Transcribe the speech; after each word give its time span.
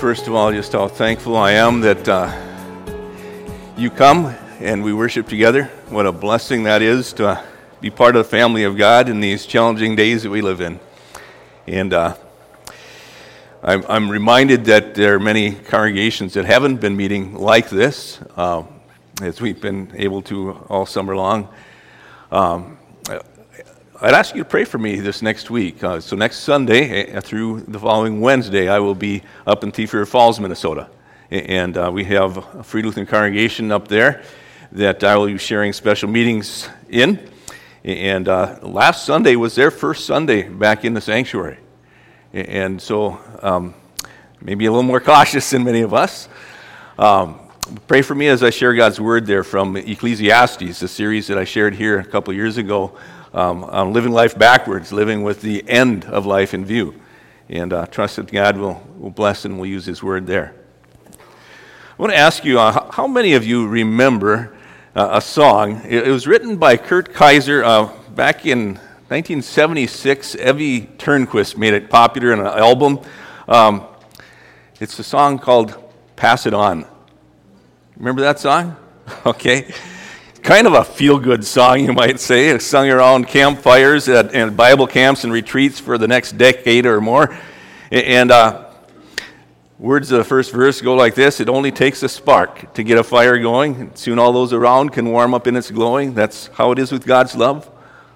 First 0.00 0.26
of 0.26 0.34
all, 0.34 0.52
just 0.52 0.72
how 0.72 0.88
thankful 0.88 1.36
I 1.36 1.52
am 1.52 1.80
that 1.80 2.08
uh, 2.08 2.30
you 3.76 3.90
come 3.90 4.26
and 4.60 4.82
we 4.82 4.92
worship 4.92 5.28
together. 5.28 5.64
What 5.88 6.04
a 6.04 6.12
blessing 6.12 6.64
that 6.64 6.82
is 6.82 7.12
to 7.14 7.28
uh, 7.28 7.46
be 7.80 7.90
part 7.90 8.16
of 8.16 8.24
the 8.24 8.28
family 8.28 8.64
of 8.64 8.76
God 8.76 9.08
in 9.08 9.20
these 9.20 9.46
challenging 9.46 9.96
days 9.96 10.24
that 10.24 10.30
we 10.30 10.42
live 10.42 10.60
in. 10.60 10.80
And 11.66 11.94
uh, 11.94 12.16
I'm, 13.62 13.84
I'm, 13.88 14.10
reminded 14.10 14.66
that 14.66 14.94
there 14.94 15.14
are 15.14 15.20
many 15.20 15.52
congregations 15.52 16.34
that 16.34 16.44
haven't 16.44 16.80
been 16.80 16.96
meeting 16.96 17.34
like 17.34 17.70
this, 17.70 18.20
uh, 18.36 18.64
as 19.22 19.40
we've 19.40 19.60
been 19.60 19.92
able 19.94 20.22
to 20.22 20.52
all 20.68 20.86
summer 20.86 21.16
long. 21.16 21.48
Um, 22.30 22.78
I'd 24.04 24.12
ask 24.12 24.34
you 24.34 24.42
to 24.42 24.48
pray 24.48 24.64
for 24.64 24.76
me 24.76 24.96
this 24.96 25.22
next 25.22 25.48
week. 25.48 25.82
Uh, 25.82 25.98
so, 25.98 26.14
next 26.14 26.40
Sunday 26.40 27.10
uh, 27.10 27.22
through 27.22 27.62
the 27.62 27.78
following 27.78 28.20
Wednesday, 28.20 28.68
I 28.68 28.78
will 28.78 28.94
be 28.94 29.22
up 29.46 29.64
in 29.64 29.72
Thief 29.72 29.94
Falls, 30.06 30.38
Minnesota. 30.38 30.90
And 31.30 31.74
uh, 31.78 31.90
we 31.90 32.04
have 32.04 32.36
a 32.36 32.62
Free 32.62 32.82
Lutheran 32.82 33.06
congregation 33.06 33.72
up 33.72 33.88
there 33.88 34.22
that 34.72 35.02
I 35.02 35.16
will 35.16 35.28
be 35.28 35.38
sharing 35.38 35.72
special 35.72 36.10
meetings 36.10 36.68
in. 36.90 37.18
And 37.82 38.28
uh, 38.28 38.58
last 38.60 39.06
Sunday 39.06 39.36
was 39.36 39.54
their 39.54 39.70
first 39.70 40.04
Sunday 40.04 40.42
back 40.50 40.84
in 40.84 40.92
the 40.92 41.00
sanctuary. 41.00 41.56
And 42.34 42.82
so, 42.82 43.18
um, 43.40 43.74
maybe 44.38 44.66
a 44.66 44.70
little 44.70 44.82
more 44.82 45.00
cautious 45.14 45.48
than 45.48 45.64
many 45.64 45.80
of 45.80 45.94
us. 45.94 46.28
Um, 46.98 47.40
pray 47.86 48.02
for 48.02 48.14
me 48.14 48.28
as 48.28 48.42
I 48.42 48.50
share 48.50 48.74
God's 48.74 49.00
word 49.00 49.24
there 49.24 49.44
from 49.44 49.78
Ecclesiastes, 49.78 50.78
the 50.78 50.88
series 50.88 51.26
that 51.28 51.38
I 51.38 51.44
shared 51.44 51.74
here 51.74 52.00
a 52.00 52.04
couple 52.04 52.34
years 52.34 52.58
ago 52.58 52.98
um, 53.34 53.64
on 53.64 53.92
living 53.92 54.12
life 54.12 54.38
backwards, 54.38 54.92
living 54.92 55.22
with 55.22 55.42
the 55.42 55.68
end 55.68 56.04
of 56.06 56.24
life 56.24 56.54
in 56.54 56.64
view. 56.64 56.94
And 57.48 57.72
uh, 57.72 57.86
trust 57.86 58.16
that 58.16 58.30
God 58.30 58.56
will, 58.56 58.80
will 58.96 59.10
bless 59.10 59.44
and 59.44 59.58
will 59.58 59.66
use 59.66 59.84
His 59.84 60.02
word 60.02 60.26
there. 60.26 60.54
I 61.10 62.02
want 62.02 62.12
to 62.12 62.18
ask 62.18 62.44
you 62.44 62.58
uh, 62.58 62.90
how 62.92 63.06
many 63.06 63.34
of 63.34 63.44
you 63.44 63.66
remember 63.66 64.56
uh, 64.94 65.10
a 65.12 65.20
song? 65.20 65.82
It, 65.84 66.08
it, 66.08 66.10
was 66.10 66.26
written 66.26 66.56
by 66.56 66.76
Kurt 66.76 67.12
Kaiser 67.12 67.62
uh, 67.62 67.92
back 68.14 68.46
in 68.46 68.74
1976. 69.08 70.36
Evie 70.36 70.82
Tornquist 70.96 71.56
made 71.58 71.74
it 71.74 71.90
popular 71.90 72.32
in 72.32 72.40
an 72.40 72.46
album. 72.46 73.00
Um, 73.46 73.84
it's 74.80 74.98
a 74.98 75.04
song 75.04 75.38
called 75.38 75.76
Pass 76.16 76.46
It 76.46 76.54
On. 76.54 76.86
Remember 77.96 78.22
that 78.22 78.38
song? 78.38 78.76
Okay 79.26 79.70
kind 80.44 80.66
of 80.66 80.74
a 80.74 80.84
feel 80.84 81.18
good 81.18 81.42
song, 81.42 81.80
you 81.80 81.92
might 81.94 82.20
say. 82.20 82.50
It's 82.50 82.66
sung 82.66 82.90
around 82.90 83.28
campfires 83.28 84.10
at, 84.10 84.34
and 84.34 84.54
Bible 84.54 84.86
camps 84.86 85.24
and 85.24 85.32
retreats 85.32 85.80
for 85.80 85.96
the 85.96 86.06
next 86.06 86.32
decade 86.32 86.84
or 86.84 87.00
more. 87.00 87.34
And 87.90 88.30
uh, 88.30 88.66
words 89.78 90.12
of 90.12 90.18
the 90.18 90.24
first 90.24 90.52
verse 90.52 90.82
go 90.82 90.94
like 90.94 91.14
this 91.14 91.40
It 91.40 91.48
only 91.48 91.72
takes 91.72 92.02
a 92.02 92.10
spark 92.10 92.74
to 92.74 92.82
get 92.82 92.98
a 92.98 93.02
fire 93.02 93.38
going. 93.38 93.90
Soon 93.94 94.18
all 94.18 94.34
those 94.34 94.52
around 94.52 94.92
can 94.92 95.10
warm 95.10 95.32
up 95.32 95.46
in 95.46 95.56
its 95.56 95.70
glowing. 95.70 96.12
That's 96.12 96.48
how 96.48 96.72
it 96.72 96.78
is 96.78 96.92
with 96.92 97.06
God's 97.06 97.34
love. 97.34 97.70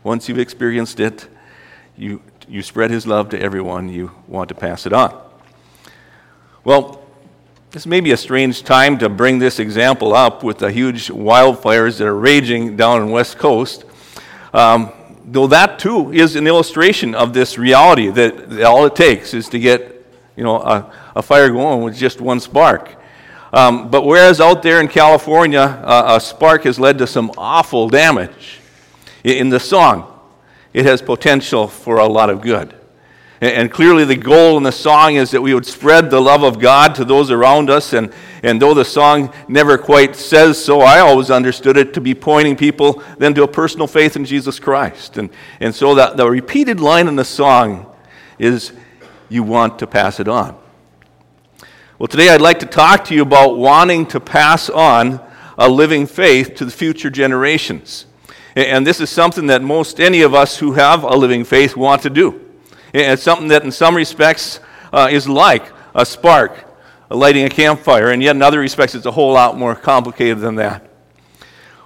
Once 0.05 0.29
you've 0.29 0.39
experienced 0.39 1.01
it, 1.01 1.27
you, 1.97 2.21
you 2.47 2.61
spread 2.61 2.91
His 2.91 3.07
love 3.07 3.31
to 3.31 3.41
everyone 3.41 3.89
you 3.89 4.13
want 4.27 4.51
to 4.51 4.55
pass 4.55 4.85
it 4.85 4.93
on. 4.93 5.19
Well, 6.63 7.08
this 7.71 7.85
may 7.85 8.01
be 8.01 8.13
a 8.13 8.17
strange 8.17 8.63
time 8.63 8.97
to 8.97 9.11
bring 9.11 9.39
this 9.39 9.59
example 9.59 10.15
up 10.15 10.43
with 10.43 10.59
the 10.59 10.73
huge 10.73 11.09
wildfires 11.09 11.99
that 11.99 12.07
are 12.07 12.15
raging 12.15 12.77
down 12.77 13.03
in 13.03 13.11
West 13.11 13.37
Coast. 13.37 13.85
Um, 14.55 14.91
though 15.27 15.47
that 15.49 15.79
too 15.79 16.11
is 16.11 16.35
an 16.35 16.47
illustration 16.47 17.15
of 17.15 17.35
this 17.35 17.59
reality 17.59 18.09
that, 18.09 18.49
that 18.49 18.65
all 18.65 18.87
it 18.87 18.97
takes 18.97 19.35
is 19.35 19.51
to 19.51 19.59
get 19.59 20.07
you 20.35 20.45
know, 20.45 20.57
a, 20.57 20.91
a 21.17 21.23
fire 21.23 21.51
going 21.51 21.83
with 21.83 21.95
just 21.95 22.23
one 22.23 22.41
spark. 22.41 22.95
Um, 23.53 23.91
but 23.91 24.07
whereas 24.07 24.41
out 24.41 24.63
there 24.63 24.81
in 24.81 24.89
California, 24.89 25.61
uh, 25.61 26.17
a 26.17 26.21
spark 26.21 26.65
has 26.65 26.81
led 26.81 26.97
to 26.99 27.07
some 27.07 27.31
awful 27.37 27.91
damage, 27.91 28.61
in 29.25 29.51
the 29.51 29.61
song, 29.61 30.19
it 30.73 30.87
has 30.87 31.03
potential 31.03 31.69
for 31.69 31.99
a 31.99 32.07
lot 32.07 32.31
of 32.31 32.41
good. 32.41 32.78
And 33.41 33.71
clearly, 33.71 34.05
the 34.05 34.17
goal 34.17 34.57
in 34.57 34.65
the 34.65 34.73
song 34.73 35.15
is 35.15 35.31
that 35.31 35.41
we 35.41 35.55
would 35.55 35.67
spread 35.67 36.11
the 36.11 36.21
love 36.21 36.43
of 36.43 36.59
God 36.59 36.97
to 36.97 37.05
those 37.05 37.31
around 37.31 37.71
us. 37.71 37.93
And, 37.93 38.13
and 38.43 38.61
though 38.61 38.75
the 38.75 38.85
song 38.85 39.33
never 39.47 39.79
quite 39.79 40.17
says 40.17 40.63
so, 40.63 40.81
I 40.81 40.99
always 40.99 41.31
understood 41.31 41.77
it 41.77 41.95
to 41.95 42.01
be 42.01 42.17
pointing 42.17 42.57
people 42.57 43.01
then 43.19 43.35
to 43.35 43.45
a 43.45 43.49
personal 43.49 43.87
faith 43.87 44.17
in 44.17 44.25
Jesus 44.25 44.59
Christ. 44.59 45.19
And, 45.19 45.31
and 45.61 45.73
so 45.73 45.95
that 45.95 46.17
the 46.17 46.29
repeated 46.29 46.81
line 46.81 47.07
in 47.07 47.15
the 47.15 47.25
song 47.25 47.95
is, 48.41 48.73
You 49.29 49.45
want 49.45 49.79
to 49.79 49.87
pass 49.87 50.19
it 50.19 50.27
on. 50.27 50.59
Well, 52.01 52.09
today 52.09 52.31
I'd 52.31 52.41
like 52.41 52.59
to 52.61 52.67
talk 52.67 53.05
to 53.05 53.15
you 53.15 53.23
about 53.23 53.57
wanting 53.57 54.07
to 54.07 54.19
pass 54.19 54.69
on 54.69 55.21
a 55.57 55.69
living 55.69 56.07
faith 56.07 56.57
to 56.57 56.65
the 56.65 56.71
future 56.73 57.11
generations. 57.11 58.07
And 58.57 58.85
this 58.85 59.01
is 59.01 59.11
something 59.11 59.47
that 59.47 59.63
most 59.63 60.01
any 60.01 60.23
of 60.23 60.35
us 60.35 60.59
who 60.59 60.73
have 60.73 61.05
a 61.05 61.15
living 61.15 61.45
faith 61.45 61.77
want 61.77 62.03
to 62.03 62.11
do. 62.11 62.48
It's 62.93 63.23
something 63.23 63.49
that, 63.49 63.65
in 63.65 63.71
some 63.71 63.95
respects, 63.95 64.61
uh, 64.93 65.09
is 65.11 65.29
like 65.29 65.65
a 65.95 66.07
spark, 66.07 66.65
lighting 67.11 67.45
a 67.45 67.51
campfire, 67.51 68.11
and 68.11 68.23
yet 68.23 68.37
in 68.37 68.43
other 68.43 68.61
respects, 68.61 68.95
it's 68.95 69.07
a 69.07 69.11
whole 69.11 69.33
lot 69.33 69.59
more 69.59 69.75
complicated 69.75 70.41
than 70.41 70.57
that. 70.57 70.85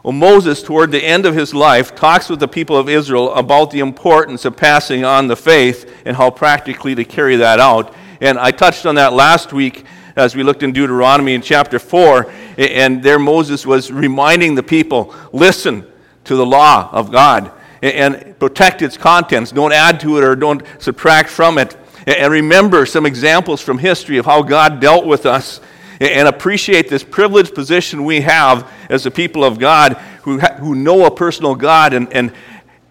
Well, 0.03 0.13
Moses, 0.13 0.63
toward 0.63 0.91
the 0.91 1.05
end 1.05 1.27
of 1.27 1.35
his 1.35 1.55
life, 1.55 1.95
talks 1.95 2.29
with 2.29 2.41
the 2.41 2.49
people 2.49 2.77
of 2.77 2.89
Israel 2.89 3.33
about 3.35 3.71
the 3.71 3.79
importance 3.79 4.45
of 4.45 4.57
passing 4.57 5.05
on 5.05 5.29
the 5.29 5.37
faith 5.37 5.89
and 6.05 6.17
how 6.17 6.31
practically 6.31 6.97
to 6.97 7.05
carry 7.05 7.37
that 7.37 7.61
out. 7.61 7.95
And 8.21 8.37
I 8.37 8.51
touched 8.51 8.85
on 8.85 8.97
that 8.97 9.13
last 9.13 9.53
week 9.53 9.85
as 10.17 10.35
we 10.35 10.43
looked 10.43 10.65
in 10.65 10.73
Deuteronomy 10.73 11.35
in 11.35 11.41
chapter 11.41 11.79
4. 11.79 12.33
And 12.59 13.01
there 13.01 13.21
Moses 13.21 13.65
was 13.65 13.93
reminding 13.93 14.57
the 14.57 14.63
people 14.63 15.15
listen 15.33 15.87
to 16.25 16.35
the 16.35 16.47
law 16.47 16.89
of 16.93 17.13
God 17.13 17.53
and 17.83 18.39
protect 18.39 18.81
its 18.81 18.97
contents. 18.97 19.51
Don't 19.51 19.73
add 19.73 20.01
to 20.01 20.17
it 20.19 20.25
or 20.25 20.37
don't 20.37 20.63
subtract 20.79 21.29
from 21.29 21.59
it. 21.59 21.77
And 22.07 22.33
remember 22.33 22.87
some 22.87 23.07
examples 23.07 23.61
from 23.61 23.79
history 23.79 24.19
of 24.19 24.27
how 24.27 24.43
God 24.43 24.81
dealt 24.81 25.07
with 25.07 25.27
us 25.27 25.61
and 26.01 26.27
appreciate 26.27 26.89
this 26.89 27.05
privileged 27.05 27.55
position 27.55 28.05
we 28.05 28.23
have 28.23 28.71
as 28.89 29.05
the 29.05 29.11
people 29.11 29.45
of 29.45 29.59
God 29.59 29.95
who, 30.23 30.39
who 30.39 30.75
know 30.75 31.05
a 31.07 31.11
personal 31.11 31.55
God 31.55 31.93
and, 31.93 32.13
and, 32.13 32.33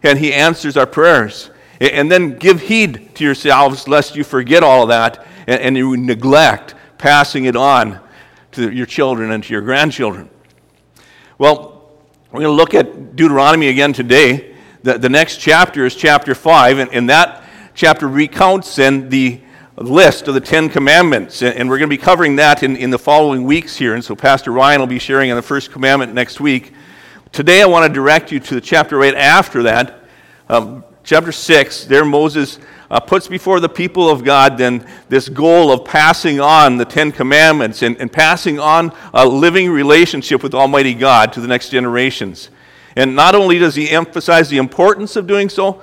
and 0.04 0.20
He 0.20 0.34
answers 0.34 0.78
our 0.78 0.86
prayers. 0.86 1.50
And 1.80 2.12
then 2.12 2.38
give 2.38 2.62
heed 2.62 3.16
to 3.16 3.24
yourselves 3.24 3.88
lest 3.88 4.16
you 4.16 4.24
forget 4.24 4.64
all 4.64 4.88
that 4.88 5.26
and, 5.48 5.60
and 5.62 5.78
you 5.78 5.98
neglect 5.98 6.76
passing 6.98 7.46
it 7.46 7.56
on 7.56 8.00
to 8.52 8.72
your 8.72 8.86
children 8.86 9.32
and 9.32 9.44
to 9.44 9.52
your 9.52 9.62
grandchildren. 9.62 10.30
Well, 11.38 11.90
we're 12.32 12.42
going 12.42 12.56
to 12.56 12.56
look 12.56 12.74
at 12.76 13.16
Deuteronomy 13.16 13.68
again 13.68 13.94
today. 13.94 14.51
The, 14.84 14.98
the 14.98 15.10
next 15.10 15.38
chapter 15.38 15.86
is 15.86 15.96
chapter 15.96 16.34
5, 16.34 16.80
and, 16.80 16.92
and 16.92 17.10
that 17.10 17.44
chapter 17.76 18.08
recounts 18.08 18.80
and 18.80 19.12
the 19.12 19.40
list 19.78 20.28
of 20.28 20.34
the 20.34 20.42
Ten 20.42 20.70
Commandments. 20.70 21.44
And, 21.44 21.56
and 21.56 21.70
we're 21.70 21.78
going 21.78 21.90
to 21.90 21.96
be 21.96 22.02
covering 22.02 22.38
that 22.38 22.64
in, 22.64 22.76
in 22.76 22.90
the 22.90 22.98
following 22.98 23.44
weeks 23.44 23.76
here. 23.76 23.94
And 23.94 24.04
so 24.04 24.16
Pastor 24.16 24.52
Ryan 24.52 24.80
will 24.80 24.88
be 24.88 24.98
sharing 24.98 25.30
on 25.30 25.36
the 25.36 25.44
first 25.44 25.72
commandment 25.72 26.16
next 26.16 26.40
week. 26.40 26.74
Today 27.32 27.62
I 27.62 27.66
want 27.66 27.88
to 27.88 27.94
direct 27.94 28.32
you 28.32 28.40
to 28.40 28.56
the 28.56 28.62
chapter 28.62 28.98
right 28.98 29.14
after 29.14 29.64
that, 29.64 30.04
um, 30.50 30.84
chapter 31.04 31.32
6. 31.32 31.86
There 31.86 32.04
Moses 32.04 32.58
uh, 32.90 33.00
puts 33.00 33.28
before 33.28 33.60
the 33.60 33.70
people 33.70 34.10
of 34.10 34.24
God 34.24 34.58
then 34.58 34.86
this 35.10 35.30
goal 35.30 35.72
of 35.72 35.86
passing 35.86 36.40
on 36.40 36.78
the 36.78 36.86
Ten 36.86 37.12
Commandments 37.12 37.84
and, 37.84 37.98
and 37.98 38.12
passing 38.12 38.60
on 38.60 38.92
a 39.14 39.28
living 39.28 39.70
relationship 39.70 40.42
with 40.42 40.56
Almighty 40.56 40.96
God 40.96 41.34
to 41.34 41.40
the 41.40 41.48
next 41.48 41.70
generations. 41.70 42.50
And 42.96 43.16
not 43.16 43.36
only 43.36 43.60
does 43.60 43.76
he 43.76 43.90
emphasize 43.90 44.50
the 44.50 44.58
importance 44.58 45.16
of 45.16 45.28
doing 45.28 45.50
so, 45.50 45.82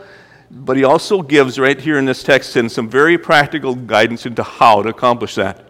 but 0.51 0.77
he 0.77 0.85
also 0.85 1.23
gives 1.23 1.59
right 1.59 1.81
here 1.81 1.99
in 1.99 2.05
this 2.05 2.23
text 2.23 2.57
in 2.57 2.69
some 2.69 2.89
very 2.89 3.19
practical 3.19 3.75
guidance 3.75 4.27
into 4.27 4.43
how 4.43 4.83
to 4.83 4.89
accomplish 4.89 5.35
that. 5.35 5.69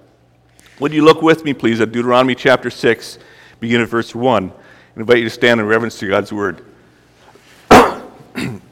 Would 0.80 0.92
you 0.92 1.04
look 1.04 1.22
with 1.22 1.44
me, 1.44 1.52
please, 1.54 1.80
at 1.80 1.90
Deuteronomy 1.90 2.34
chapter 2.34 2.70
6, 2.70 3.18
begin 3.58 3.80
at 3.80 3.88
verse 3.88 4.14
1. 4.14 4.50
I 4.50 5.00
invite 5.00 5.18
you 5.18 5.24
to 5.24 5.30
stand 5.30 5.60
in 5.60 5.66
reverence 5.66 5.98
to 5.98 6.08
God's 6.08 6.32
word. 6.32 6.64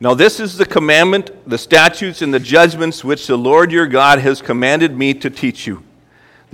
Now, 0.00 0.12
this 0.12 0.40
is 0.40 0.58
the 0.58 0.66
commandment, 0.66 1.30
the 1.48 1.56
statutes, 1.56 2.20
and 2.20 2.34
the 2.34 2.40
judgments 2.40 3.04
which 3.04 3.26
the 3.26 3.38
Lord 3.38 3.70
your 3.72 3.86
God 3.86 4.18
has 4.18 4.42
commanded 4.42 4.98
me 4.98 5.14
to 5.14 5.30
teach 5.30 5.66
you, 5.66 5.83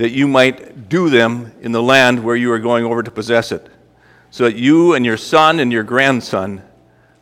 that 0.01 0.09
you 0.09 0.27
might 0.27 0.89
do 0.89 1.11
them 1.11 1.51
in 1.61 1.71
the 1.71 1.83
land 1.83 2.23
where 2.23 2.35
you 2.35 2.51
are 2.51 2.57
going 2.57 2.83
over 2.83 3.03
to 3.03 3.11
possess 3.11 3.51
it, 3.51 3.69
so 4.31 4.45
that 4.45 4.55
you 4.55 4.95
and 4.95 5.05
your 5.05 5.15
son 5.15 5.59
and 5.59 5.71
your 5.71 5.83
grandson 5.83 6.63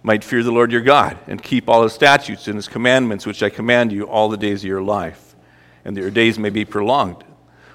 might 0.01 0.23
fear 0.23 0.41
the 0.41 0.51
Lord 0.53 0.71
your 0.71 0.79
God, 0.79 1.17
and 1.27 1.43
keep 1.43 1.67
all 1.67 1.83
his 1.83 1.91
statutes 1.91 2.47
and 2.47 2.55
his 2.55 2.69
commandments 2.69 3.25
which 3.25 3.43
I 3.43 3.49
command 3.49 3.91
you 3.91 4.03
all 4.03 4.29
the 4.29 4.37
days 4.37 4.63
of 4.63 4.69
your 4.69 4.81
life, 4.81 5.35
and 5.83 5.97
that 5.97 5.99
your 5.99 6.09
days 6.09 6.39
may 6.39 6.49
be 6.49 6.63
prolonged. 6.63 7.21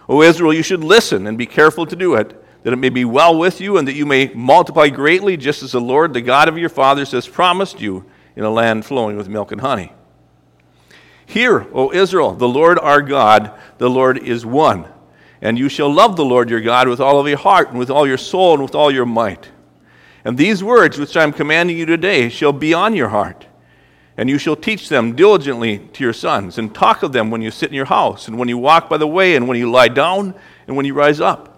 O 0.09 0.23
Israel, 0.23 0.55
you 0.55 0.63
should 0.63 0.83
listen 0.83 1.27
and 1.27 1.37
be 1.37 1.45
careful 1.45 1.85
to 1.85 1.95
do 1.95 2.15
it 2.15 2.43
that 2.63 2.73
it 2.73 2.77
may 2.77 2.89
be 2.89 3.05
well 3.05 3.39
with 3.39 3.61
you, 3.61 3.77
and 3.77 3.87
that 3.87 3.93
you 3.93 4.07
may 4.07 4.29
multiply 4.29 4.89
greatly, 4.89 5.37
just 5.37 5.63
as 5.63 5.73
the 5.73 5.81
Lord, 5.83 6.15
the 6.15 6.23
God 6.23 6.49
of 6.49 6.57
your 6.57 6.71
fathers, 6.71 7.13
has 7.13 7.29
promised 7.29 7.79
you 7.79 8.07
in 8.37 8.45
a 8.45 8.49
land 8.49 8.87
flowing 8.87 9.19
with 9.19 9.29
milk 9.29 9.53
and 9.53 9.61
honey. 9.61 9.93
Hear, 11.27 11.67
O 11.75 11.93
Israel, 11.93 12.33
the 12.33 12.49
Lord 12.49 12.79
our 12.79 13.03
God, 13.03 13.53
the 13.77 13.91
Lord 13.91 14.17
is 14.17 14.47
one. 14.47 14.87
And 15.45 15.57
you 15.57 15.69
shall 15.69 15.93
love 15.93 16.17
the 16.17 16.25
Lord 16.25 16.51
your 16.51 16.61
God 16.61 16.89
with 16.89 17.01
all 17.01 17.21
of 17.21 17.29
your 17.29 17.39
heart, 17.39 17.69
and 17.71 17.79
with 17.79 17.91
all 17.91 18.05
your 18.07 18.19
soul, 18.19 18.55
and 18.55 18.63
with 18.65 18.75
all 18.75 18.91
your 18.91 19.07
might. 19.07 19.51
And 20.25 20.37
these 20.37 20.65
words 20.65 20.99
which 20.99 21.17
I 21.17 21.23
am 21.23 21.33
commanding 21.33 21.79
you 21.79 21.87
today 21.87 22.29
shall 22.29 22.53
be 22.53 22.75
on 22.75 22.97
your 22.97 23.11
heart. 23.11 23.47
And 24.17 24.29
you 24.29 24.39
shall 24.39 24.57
teach 24.57 24.89
them 24.89 25.15
diligently 25.15 25.79
to 25.79 26.03
your 26.03 26.13
sons, 26.13 26.59
and 26.59 26.75
talk 26.75 27.05
of 27.05 27.13
them 27.13 27.31
when 27.31 27.43
you 27.43 27.53
sit 27.53 27.69
in 27.69 27.77
your 27.77 27.85
house, 27.85 28.27
and 28.27 28.37
when 28.37 28.49
you 28.49 28.59
walk 28.59 28.89
by 28.89 28.97
the 28.97 29.07
way, 29.07 29.37
and 29.37 29.47
when 29.47 29.57
you 29.57 29.71
lie 29.71 29.89
down, 29.89 30.35
and 30.67 30.77
when 30.77 30.87
you 30.87 30.95
rise 30.95 31.21
up 31.21 31.55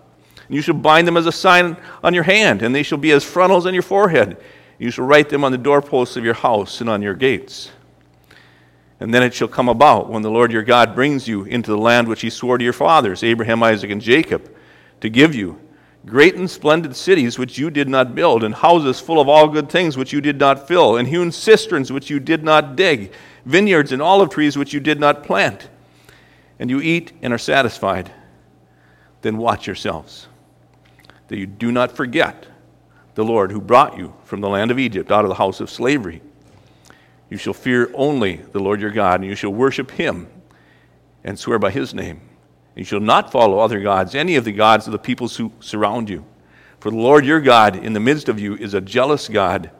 and 0.46 0.54
you 0.54 0.62
shall 0.62 0.74
bind 0.74 1.06
them 1.06 1.16
as 1.16 1.26
a 1.26 1.32
sign 1.32 1.76
on 2.02 2.14
your 2.14 2.22
hand, 2.22 2.62
and 2.62 2.74
they 2.74 2.82
shall 2.82 2.98
be 2.98 3.10
as 3.10 3.24
frontals 3.24 3.66
on 3.66 3.74
your 3.74 3.82
forehead. 3.82 4.36
You 4.78 4.90
shall 4.90 5.06
write 5.06 5.28
them 5.28 5.44
on 5.44 5.52
the 5.52 5.58
doorposts 5.58 6.16
of 6.16 6.24
your 6.24 6.34
house 6.34 6.80
and 6.80 6.88
on 6.88 7.02
your 7.02 7.14
gates. 7.14 7.70
And 8.98 9.12
then 9.12 9.22
it 9.22 9.34
shall 9.34 9.48
come 9.48 9.68
about 9.68 10.08
when 10.08 10.22
the 10.22 10.30
Lord 10.30 10.52
your 10.52 10.62
God 10.62 10.94
brings 10.94 11.28
you 11.28 11.44
into 11.44 11.70
the 11.70 11.78
land 11.78 12.08
which 12.08 12.22
he 12.22 12.30
swore 12.30 12.56
to 12.56 12.64
your 12.64 12.72
fathers, 12.72 13.22
Abraham, 13.22 13.62
Isaac, 13.62 13.90
and 13.90 14.00
Jacob, 14.00 14.50
to 15.00 15.10
give 15.10 15.34
you 15.34 15.60
great 16.06 16.36
and 16.36 16.48
splendid 16.48 16.96
cities 16.96 17.38
which 17.38 17.58
you 17.58 17.68
did 17.68 17.88
not 17.88 18.14
build, 18.14 18.44
and 18.44 18.54
houses 18.54 19.00
full 19.00 19.20
of 19.20 19.28
all 19.28 19.48
good 19.48 19.68
things 19.68 19.96
which 19.96 20.12
you 20.12 20.20
did 20.20 20.38
not 20.38 20.66
fill, 20.66 20.96
and 20.96 21.08
hewn 21.08 21.30
cisterns 21.30 21.92
which 21.92 22.08
you 22.08 22.20
did 22.20 22.42
not 22.42 22.76
dig, 22.76 23.12
vineyards 23.44 23.92
and 23.92 24.00
olive 24.00 24.30
trees 24.30 24.56
which 24.56 24.72
you 24.72 24.80
did 24.80 25.00
not 25.00 25.24
plant. 25.24 25.68
And 26.58 26.70
you 26.70 26.80
eat 26.80 27.12
and 27.20 27.34
are 27.34 27.38
satisfied. 27.38 28.10
Then 29.20 29.36
watch 29.36 29.66
yourselves 29.66 30.28
that 31.28 31.38
you 31.38 31.46
do 31.46 31.72
not 31.72 31.92
forget 31.92 32.46
the 33.14 33.24
Lord 33.24 33.50
who 33.50 33.60
brought 33.60 33.98
you 33.98 34.14
from 34.24 34.40
the 34.40 34.48
land 34.48 34.70
of 34.70 34.78
Egypt 34.78 35.10
out 35.10 35.24
of 35.24 35.28
the 35.28 35.34
house 35.34 35.60
of 35.60 35.70
slavery. 35.70 36.22
You 37.28 37.36
shall 37.36 37.54
fear 37.54 37.90
only 37.94 38.36
the 38.36 38.60
Lord 38.60 38.80
your 38.80 38.90
God, 38.90 39.20
and 39.20 39.28
you 39.28 39.34
shall 39.34 39.52
worship 39.52 39.90
him 39.92 40.28
and 41.24 41.38
swear 41.38 41.58
by 41.58 41.70
his 41.70 41.92
name. 41.92 42.20
You 42.74 42.84
shall 42.84 43.00
not 43.00 43.32
follow 43.32 43.58
other 43.58 43.80
gods, 43.80 44.14
any 44.14 44.36
of 44.36 44.44
the 44.44 44.52
gods 44.52 44.86
of 44.86 44.92
the 44.92 44.98
peoples 44.98 45.36
who 45.36 45.52
surround 45.60 46.08
you. 46.08 46.24
For 46.78 46.90
the 46.90 46.98
Lord 46.98 47.24
your 47.24 47.40
God 47.40 47.74
in 47.74 47.94
the 47.94 48.00
midst 48.00 48.28
of 48.28 48.38
you 48.38 48.54
is 48.54 48.74
a 48.74 48.80
jealous 48.80 49.28
God. 49.28 49.70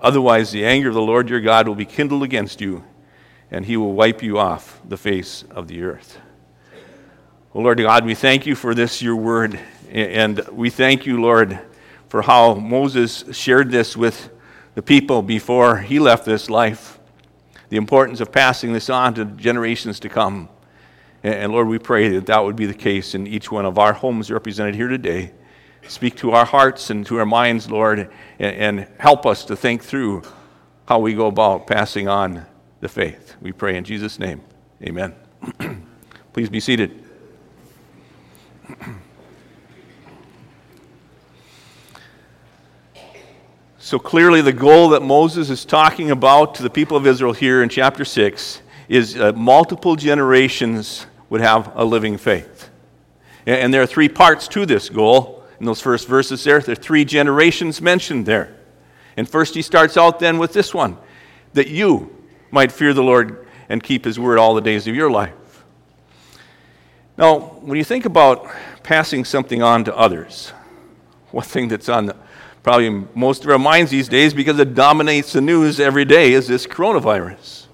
Otherwise, 0.00 0.50
the 0.50 0.66
anger 0.66 0.88
of 0.88 0.94
the 0.94 1.00
Lord 1.00 1.30
your 1.30 1.40
God 1.40 1.68
will 1.68 1.74
be 1.74 1.86
kindled 1.86 2.22
against 2.22 2.60
you, 2.60 2.84
and 3.50 3.64
he 3.64 3.76
will 3.76 3.92
wipe 3.92 4.22
you 4.22 4.38
off 4.38 4.80
the 4.86 4.96
face 4.96 5.44
of 5.50 5.68
the 5.68 5.82
earth. 5.82 6.18
Lord 7.54 7.78
God, 7.78 8.04
we 8.04 8.16
thank 8.16 8.46
you 8.46 8.56
for 8.56 8.74
this, 8.74 9.00
your 9.00 9.14
word. 9.14 9.60
And 9.88 10.40
we 10.50 10.70
thank 10.70 11.06
you, 11.06 11.22
Lord, 11.22 11.60
for 12.08 12.20
how 12.20 12.54
Moses 12.54 13.24
shared 13.30 13.70
this 13.70 13.96
with 13.96 14.28
the 14.74 14.82
people 14.82 15.22
before 15.22 15.78
he 15.78 15.98
left 15.98 16.24
this 16.24 16.50
life. 16.50 16.98
The 17.68 17.76
importance 17.76 18.20
of 18.20 18.30
passing 18.30 18.72
this 18.72 18.90
on 18.90 19.14
to 19.14 19.24
generations 19.24 20.00
to 20.00 20.08
come. 20.08 20.48
And 21.22 21.52
Lord, 21.52 21.68
we 21.68 21.78
pray 21.78 22.08
that 22.10 22.26
that 22.26 22.44
would 22.44 22.56
be 22.56 22.66
the 22.66 22.74
case 22.74 23.14
in 23.14 23.26
each 23.26 23.50
one 23.50 23.64
of 23.64 23.78
our 23.78 23.94
homes 23.94 24.30
represented 24.30 24.74
here 24.74 24.88
today. 24.88 25.32
Speak 25.88 26.16
to 26.16 26.32
our 26.32 26.44
hearts 26.44 26.90
and 26.90 27.06
to 27.06 27.18
our 27.18 27.26
minds, 27.26 27.70
Lord, 27.70 28.10
and 28.38 28.86
help 28.98 29.26
us 29.26 29.44
to 29.46 29.56
think 29.56 29.82
through 29.82 30.22
how 30.86 30.98
we 30.98 31.14
go 31.14 31.26
about 31.26 31.66
passing 31.66 32.08
on 32.08 32.44
the 32.80 32.88
faith. 32.88 33.36
We 33.40 33.52
pray 33.52 33.76
in 33.76 33.84
Jesus' 33.84 34.18
name. 34.18 34.42
Amen. 34.82 35.14
Please 36.32 36.50
be 36.50 36.60
seated. 36.60 37.02
So 43.84 43.98
clearly, 43.98 44.40
the 44.40 44.50
goal 44.50 44.88
that 44.88 45.02
Moses 45.02 45.50
is 45.50 45.66
talking 45.66 46.10
about 46.10 46.54
to 46.54 46.62
the 46.62 46.70
people 46.70 46.96
of 46.96 47.06
Israel 47.06 47.34
here 47.34 47.62
in 47.62 47.68
chapter 47.68 48.02
6 48.02 48.62
is 48.88 49.20
uh, 49.20 49.32
multiple 49.32 49.94
generations 49.94 51.04
would 51.28 51.42
have 51.42 51.70
a 51.76 51.84
living 51.84 52.16
faith. 52.16 52.70
And 53.44 53.74
there 53.74 53.82
are 53.82 53.86
three 53.86 54.08
parts 54.08 54.48
to 54.48 54.64
this 54.64 54.88
goal 54.88 55.44
in 55.60 55.66
those 55.66 55.82
first 55.82 56.08
verses 56.08 56.42
there. 56.42 56.60
There 56.60 56.72
are 56.72 56.76
three 56.76 57.04
generations 57.04 57.82
mentioned 57.82 58.24
there. 58.24 58.56
And 59.18 59.28
first, 59.28 59.54
he 59.54 59.60
starts 59.60 59.98
out 59.98 60.18
then 60.18 60.38
with 60.38 60.54
this 60.54 60.72
one 60.72 60.96
that 61.52 61.68
you 61.68 62.24
might 62.50 62.72
fear 62.72 62.94
the 62.94 63.02
Lord 63.02 63.46
and 63.68 63.82
keep 63.82 64.06
his 64.06 64.18
word 64.18 64.38
all 64.38 64.54
the 64.54 64.62
days 64.62 64.86
of 64.86 64.94
your 64.94 65.10
life. 65.10 65.62
Now, 67.18 67.38
when 67.38 67.76
you 67.76 67.84
think 67.84 68.06
about 68.06 68.50
passing 68.82 69.26
something 69.26 69.62
on 69.62 69.84
to 69.84 69.94
others, 69.94 70.54
one 71.32 71.44
thing 71.44 71.68
that's 71.68 71.90
on 71.90 72.06
the 72.06 72.23
probably 72.64 72.88
most 73.14 73.44
of 73.44 73.50
our 73.50 73.58
minds 73.58 73.90
these 73.90 74.08
days 74.08 74.32
because 74.32 74.58
it 74.58 74.74
dominates 74.74 75.34
the 75.34 75.40
news 75.40 75.78
every 75.78 76.06
day 76.06 76.32
is 76.32 76.48
this 76.48 76.66
coronavirus. 76.66 77.66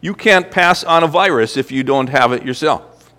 You 0.00 0.14
can't 0.14 0.48
pass 0.50 0.84
on 0.84 1.02
a 1.02 1.08
virus 1.08 1.56
if 1.56 1.70
you 1.72 1.82
don't 1.82 2.08
have 2.08 2.32
it 2.32 2.44
yourself. 2.44 3.12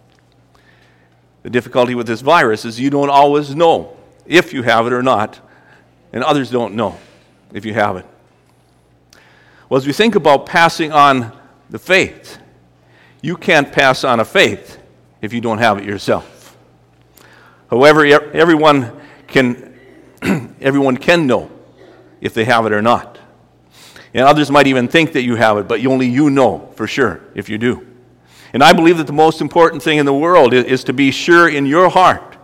The 1.43 1.49
difficulty 1.49 1.93
with 1.93 2.07
this 2.07 2.21
virus 2.21 2.63
is 2.63 2.79
you 2.79 2.89
don't 2.89 3.09
always 3.09 3.53
know 3.53 3.97
if 4.25 4.53
you 4.53 4.63
have 4.63 4.87
it 4.87 4.93
or 4.93 5.03
not, 5.03 5.39
and 6.13 6.23
others 6.23 6.49
don't 6.49 6.73
know 6.73 6.97
if 7.53 7.65
you 7.65 7.73
have 7.73 7.97
it. 7.97 8.05
Well, 9.67 9.77
as 9.77 9.85
we 9.85 9.93
think 9.93 10.15
about 10.15 10.45
passing 10.45 10.93
on 10.93 11.37
the 11.69 11.79
faith, 11.79 12.37
you 13.21 13.35
can't 13.35 13.71
pass 13.73 14.05
on 14.05 14.21
a 14.21 14.25
faith 14.25 14.79
if 15.21 15.33
you 15.33 15.41
don't 15.41 15.57
have 15.57 15.77
it 15.77 15.83
yourself. 15.83 16.55
However, 17.69 18.05
everyone 18.05 19.01
can 19.27 19.70
everyone 20.61 20.97
can 20.97 21.27
know 21.27 21.51
if 22.19 22.33
they 22.33 22.45
have 22.45 22.65
it 22.65 22.71
or 22.71 22.81
not. 22.81 23.19
And 24.13 24.23
others 24.23 24.51
might 24.51 24.67
even 24.67 24.87
think 24.87 25.13
that 25.13 25.23
you 25.23 25.35
have 25.35 25.57
it, 25.57 25.67
but 25.67 25.85
only 25.85 26.07
you 26.07 26.29
know 26.29 26.71
for 26.75 26.85
sure 26.85 27.21
if 27.33 27.49
you 27.49 27.57
do. 27.57 27.87
And 28.53 28.61
I 28.61 28.73
believe 28.73 28.97
that 28.97 29.07
the 29.07 29.13
most 29.13 29.39
important 29.39 29.81
thing 29.81 29.97
in 29.97 30.05
the 30.05 30.13
world 30.13 30.53
is, 30.53 30.65
is 30.65 30.83
to 30.85 30.93
be 30.93 31.11
sure 31.11 31.47
in 31.47 31.65
your 31.65 31.89
heart, 31.89 32.37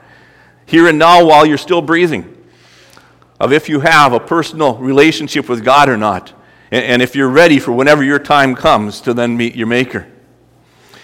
here 0.65 0.88
and 0.88 0.98
now 0.98 1.25
while 1.25 1.46
you're 1.46 1.57
still 1.57 1.81
breathing, 1.81 2.34
of 3.39 3.51
if 3.51 3.67
you 3.69 3.81
have 3.81 4.13
a 4.13 4.19
personal 4.19 4.75
relationship 4.77 5.50
with 5.50 5.63
God 5.63 5.89
or 5.89 5.98
not, 5.98 6.34
and, 6.72 6.84
and 6.84 7.01
if 7.01 7.15
you're 7.15 7.29
ready 7.29 7.60
for 7.60 7.74
whenever 7.74 8.03
your 8.03 8.19
time 8.19 8.55
comes 8.55 9.01
to 9.01 9.13
then 9.13 9.36
meet 9.36 9.55
your 9.55 9.67
Maker. 9.67 10.07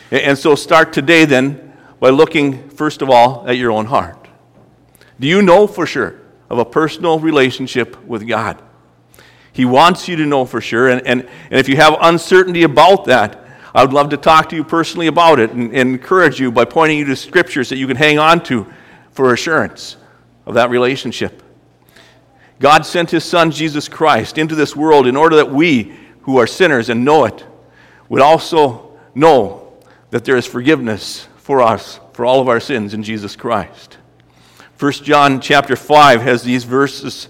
And, 0.10 0.22
and 0.22 0.38
so 0.38 0.56
start 0.56 0.94
today 0.94 1.26
then 1.26 1.74
by 2.00 2.10
looking, 2.10 2.70
first 2.70 3.02
of 3.02 3.10
all, 3.10 3.48
at 3.48 3.58
your 3.58 3.72
own 3.72 3.86
heart. 3.86 4.28
Do 5.20 5.28
you 5.28 5.42
know 5.42 5.68
for 5.68 5.86
sure 5.86 6.23
of 6.54 6.60
a 6.60 6.66
personal 6.66 7.18
relationship 7.18 8.02
with 8.06 8.28
God. 8.28 8.62
He 9.52 9.66
wants 9.66 10.08
you 10.08 10.16
to 10.18 10.26
know 10.26 10.46
for 10.46 10.62
sure. 10.62 10.88
And, 10.88 11.06
and, 11.06 11.22
and 11.50 11.60
if 11.60 11.68
you 11.68 11.76
have 11.78 11.98
uncertainty 12.00 12.62
about 12.62 13.06
that, 13.06 13.44
I 13.74 13.84
would 13.84 13.92
love 13.92 14.12
to 14.12 14.18
talk 14.18 14.50
to 14.50 14.56
you 14.56 14.64
personally 14.64 15.08
about 15.08 15.40
it 15.40 15.50
and, 15.50 15.74
and 15.74 15.90
encourage 15.90 16.40
you 16.40 16.52
by 16.52 16.66
pointing 16.66 17.00
you 17.00 17.06
to 17.06 17.16
scriptures 17.16 17.70
that 17.70 17.78
you 17.78 17.88
can 17.88 17.98
hang 17.98 18.20
on 18.20 18.44
to 18.44 18.72
for 19.14 19.34
assurance 19.34 19.98
of 20.46 20.54
that 20.54 20.70
relationship. 20.70 21.42
God 22.60 22.86
sent 22.86 23.10
his 23.10 23.24
son, 23.24 23.50
Jesus 23.50 23.90
Christ, 23.90 24.38
into 24.38 24.54
this 24.54 24.76
world 24.76 25.08
in 25.08 25.16
order 25.16 25.38
that 25.38 25.50
we, 25.50 25.98
who 26.22 26.38
are 26.38 26.46
sinners 26.46 26.90
and 26.90 27.04
know 27.04 27.26
it, 27.26 27.44
would 28.10 28.22
also 28.22 28.96
know 29.16 29.74
that 30.12 30.24
there 30.24 30.38
is 30.38 30.46
forgiveness 30.46 31.28
for 31.38 31.64
us 31.64 32.00
for 32.14 32.26
all 32.26 32.40
of 32.40 32.48
our 32.48 32.60
sins 32.60 32.94
in 32.94 33.02
Jesus 33.02 33.36
Christ. 33.36 33.98
1 34.80 34.92
John 34.94 35.40
chapter 35.40 35.76
5 35.76 36.22
has 36.22 36.44
these 36.44 36.64
verses 36.64 37.30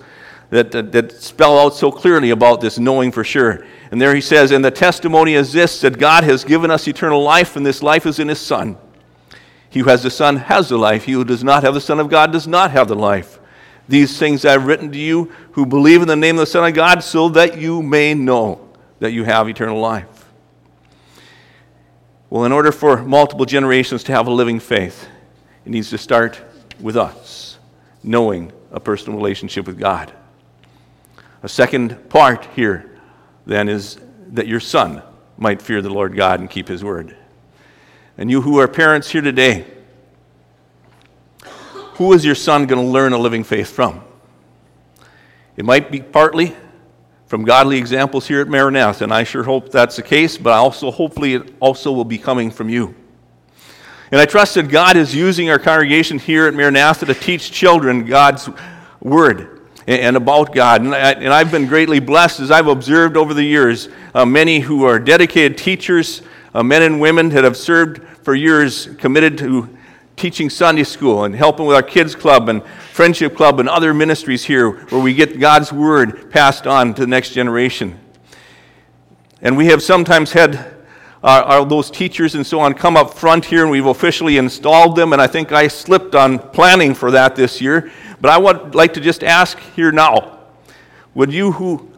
that, 0.49 0.71
that, 0.71 0.91
that, 0.91 1.11
spell 1.13 1.59
out 1.59 1.73
so 1.73 1.91
clearly 1.91 2.29
about 2.29 2.61
this 2.61 2.77
knowing 2.77 3.11
for 3.11 3.23
sure. 3.23 3.65
And 3.91 3.99
there 3.99 4.13
he 4.13 4.21
says, 4.21 4.51
And 4.51 4.63
the 4.63 4.71
testimony 4.71 5.33
is 5.33 5.51
this 5.51 5.81
that 5.81 5.97
God 5.97 6.23
has 6.23 6.43
given 6.43 6.71
us 6.71 6.87
eternal 6.87 7.21
life, 7.21 7.55
and 7.55 7.65
this 7.65 7.83
life 7.83 8.05
is 8.05 8.19
in 8.19 8.27
his 8.27 8.39
Son. 8.39 8.77
He 9.69 9.79
who 9.79 9.89
has 9.89 10.03
the 10.03 10.11
Son 10.11 10.37
has 10.37 10.69
the 10.69 10.77
life. 10.77 11.05
He 11.05 11.13
who 11.13 11.25
does 11.25 11.43
not 11.43 11.63
have 11.63 11.73
the 11.73 11.81
Son 11.81 11.99
of 11.99 12.09
God 12.09 12.31
does 12.31 12.47
not 12.47 12.71
have 12.71 12.87
the 12.87 12.95
life. 12.95 13.39
These 13.89 14.17
things 14.17 14.45
I 14.45 14.51
have 14.51 14.65
written 14.65 14.91
to 14.91 14.97
you 14.97 15.31
who 15.53 15.65
believe 15.65 16.01
in 16.01 16.07
the 16.07 16.15
name 16.15 16.35
of 16.35 16.41
the 16.41 16.45
Son 16.45 16.67
of 16.67 16.73
God, 16.73 17.03
so 17.03 17.29
that 17.29 17.57
you 17.57 17.81
may 17.81 18.13
know 18.13 18.69
that 18.99 19.11
you 19.11 19.23
have 19.25 19.49
eternal 19.49 19.79
life. 19.79 20.31
Well, 22.29 22.45
in 22.45 22.51
order 22.51 22.71
for 22.71 23.03
multiple 23.03 23.45
generations 23.45 24.03
to 24.05 24.11
have 24.11 24.27
a 24.27 24.31
living 24.31 24.59
faith, 24.59 25.07
it 25.65 25.69
needs 25.69 25.89
to 25.89 25.97
start 25.97 26.41
with 26.83 26.97
us 26.97 27.57
knowing 28.03 28.51
a 28.71 28.79
personal 28.79 29.17
relationship 29.17 29.65
with 29.65 29.79
God. 29.79 30.13
A 31.41 31.49
second 31.49 32.09
part 32.09 32.45
here 32.55 32.99
then 33.45 33.69
is 33.69 33.97
that 34.33 34.47
your 34.47 34.59
son 34.59 35.01
might 35.37 35.61
fear 35.61 35.81
the 35.81 35.89
Lord 35.89 36.15
God 36.15 36.39
and 36.39 36.49
keep 36.49 36.67
his 36.67 36.83
word. 36.83 37.15
And 38.17 38.29
you 38.29 38.41
who 38.41 38.59
are 38.59 38.67
parents 38.67 39.09
here 39.09 39.21
today, 39.21 39.65
who 41.95 42.13
is 42.13 42.25
your 42.25 42.35
son 42.35 42.65
going 42.65 42.83
to 42.83 42.91
learn 42.91 43.13
a 43.13 43.17
living 43.17 43.43
faith 43.43 43.69
from? 43.69 44.03
It 45.55 45.65
might 45.65 45.91
be 45.91 46.01
partly 46.01 46.55
from 47.27 47.45
godly 47.45 47.77
examples 47.77 48.27
here 48.27 48.41
at 48.41 48.47
Maranatha, 48.47 49.03
and 49.03 49.13
I 49.13 49.23
sure 49.23 49.43
hope 49.43 49.71
that's 49.71 49.95
the 49.95 50.03
case, 50.03 50.37
but 50.37 50.53
I 50.53 50.57
also 50.57 50.91
hopefully 50.91 51.35
it 51.35 51.53
also 51.59 51.91
will 51.91 52.05
be 52.05 52.17
coming 52.17 52.51
from 52.51 52.69
you. 52.69 52.95
And 54.11 54.21
I 54.21 54.25
trust 54.25 54.55
that 54.55 54.69
God 54.69 54.95
is 54.95 55.15
using 55.15 55.49
our 55.49 55.59
congregation 55.59 56.19
here 56.19 56.47
at 56.47 56.53
Maranatha 56.53 57.05
to 57.07 57.13
teach 57.13 57.51
children 57.51 58.05
God's 58.05 58.49
word 58.99 59.61
and 59.87 60.15
about 60.15 60.53
God. 60.53 60.81
And, 60.81 60.95
I, 60.95 61.39
have 61.39 61.51
been 61.51 61.67
greatly 61.67 61.99
blessed 61.99 62.39
as 62.39 62.51
I've 62.51 62.67
observed 62.67 63.17
over 63.17 63.33
the 63.33 63.43
years 63.43 63.89
uh, 64.13 64.25
many 64.25 64.59
who 64.59 64.85
are 64.85 64.99
dedicated 64.99 65.57
teachers, 65.57 66.21
uh, 66.53 66.63
men 66.63 66.83
and 66.83 67.01
women 67.01 67.29
that 67.29 67.43
have 67.43 67.57
served 67.57 68.01
for 68.23 68.35
years, 68.35 68.87
committed 68.97 69.37
to 69.39 69.77
teaching 70.15 70.49
Sunday 70.49 70.83
school 70.83 71.23
and 71.23 71.35
helping 71.35 71.65
with 71.65 71.75
our 71.75 71.83
kids 71.83 72.15
club 72.15 72.47
and 72.47 72.63
friendship 72.91 73.35
club 73.35 73.59
and 73.59 73.67
other 73.67 73.93
ministries 73.93 74.45
here 74.45 74.71
where 74.71 75.01
we 75.01 75.13
get 75.13 75.39
God's 75.39 75.73
word 75.73 76.31
passed 76.31 76.67
on 76.67 76.93
to 76.93 77.01
the 77.01 77.07
next 77.07 77.31
generation. 77.31 77.99
And 79.41 79.57
we 79.57 79.65
have 79.67 79.81
sometimes 79.81 80.31
had 80.31 80.73
uh, 81.23 81.63
those 81.63 81.89
teachers 81.89 82.35
and 82.35 82.45
so 82.45 82.59
on 82.59 82.73
come 82.73 82.97
up 82.97 83.13
front 83.13 83.45
here 83.45 83.63
and 83.63 83.71
we've 83.71 83.85
officially 83.85 84.37
installed 84.37 84.95
them 84.95 85.13
and 85.13 85.21
I 85.21 85.27
think 85.27 85.51
I 85.51 85.67
slipped 85.67 86.15
on 86.15 86.37
planning 86.37 86.93
for 86.93 87.11
that 87.11 87.35
this 87.35 87.61
year. 87.61 87.91
But 88.19 88.31
I 88.31 88.37
would 88.37 88.75
like 88.75 88.93
to 88.95 89.01
just 89.01 89.23
ask 89.23 89.57
here 89.75 89.91
now, 89.91 90.39
would 91.13 91.31
you 91.31 91.53
who 91.53 91.91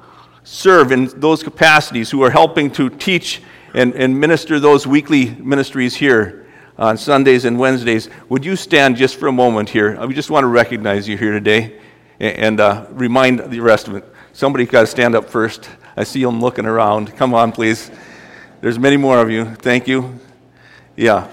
serve 0.44 0.92
in 0.92 1.06
those 1.20 1.42
capacities, 1.42 2.12
who 2.12 2.22
are 2.22 2.30
helping 2.30 2.70
to 2.72 2.90
teach 2.90 3.42
and, 3.74 3.94
and 3.96 4.20
minister 4.20 4.60
those 4.60 4.86
weekly 4.86 5.32
ministries 5.36 5.96
here, 5.96 6.46
on 6.78 6.98
Sundays 6.98 7.46
and 7.46 7.58
Wednesdays. 7.58 8.10
Would 8.30 8.44
you 8.44 8.56
stand 8.56 8.98
just 8.98 9.16
for 9.18 9.28
a 9.28 9.32
moment 9.32 9.70
here? 9.70 10.06
We 10.06 10.14
just 10.14 10.30
want 10.30 10.44
to 10.44 10.48
recognize 10.48 11.08
you 11.08 11.18
here 11.18 11.32
today 11.32 11.80
and 12.20 12.60
uh, 12.60 12.88
remind 12.92 13.40
the 13.40 13.60
rest 13.60 13.88
of 13.88 13.96
it. 13.96 14.06
Somebody 14.34 14.66
got 14.66 14.82
to 14.82 14.88
stand 14.88 15.16
up 15.16 15.30
first. 15.30 15.70
I 15.96 16.04
see 16.04 16.24
them 16.24 16.42
looking 16.42 16.66
around. 16.66 17.16
Come 17.16 17.34
on, 17.34 17.52
please. 17.52 17.92
There's 18.66 18.80
many 18.80 18.98
more 18.98 19.20
of 19.20 19.30
you. 19.30 19.46
Thank 19.46 19.88
you. 19.88 20.20
Yeah. 20.96 21.28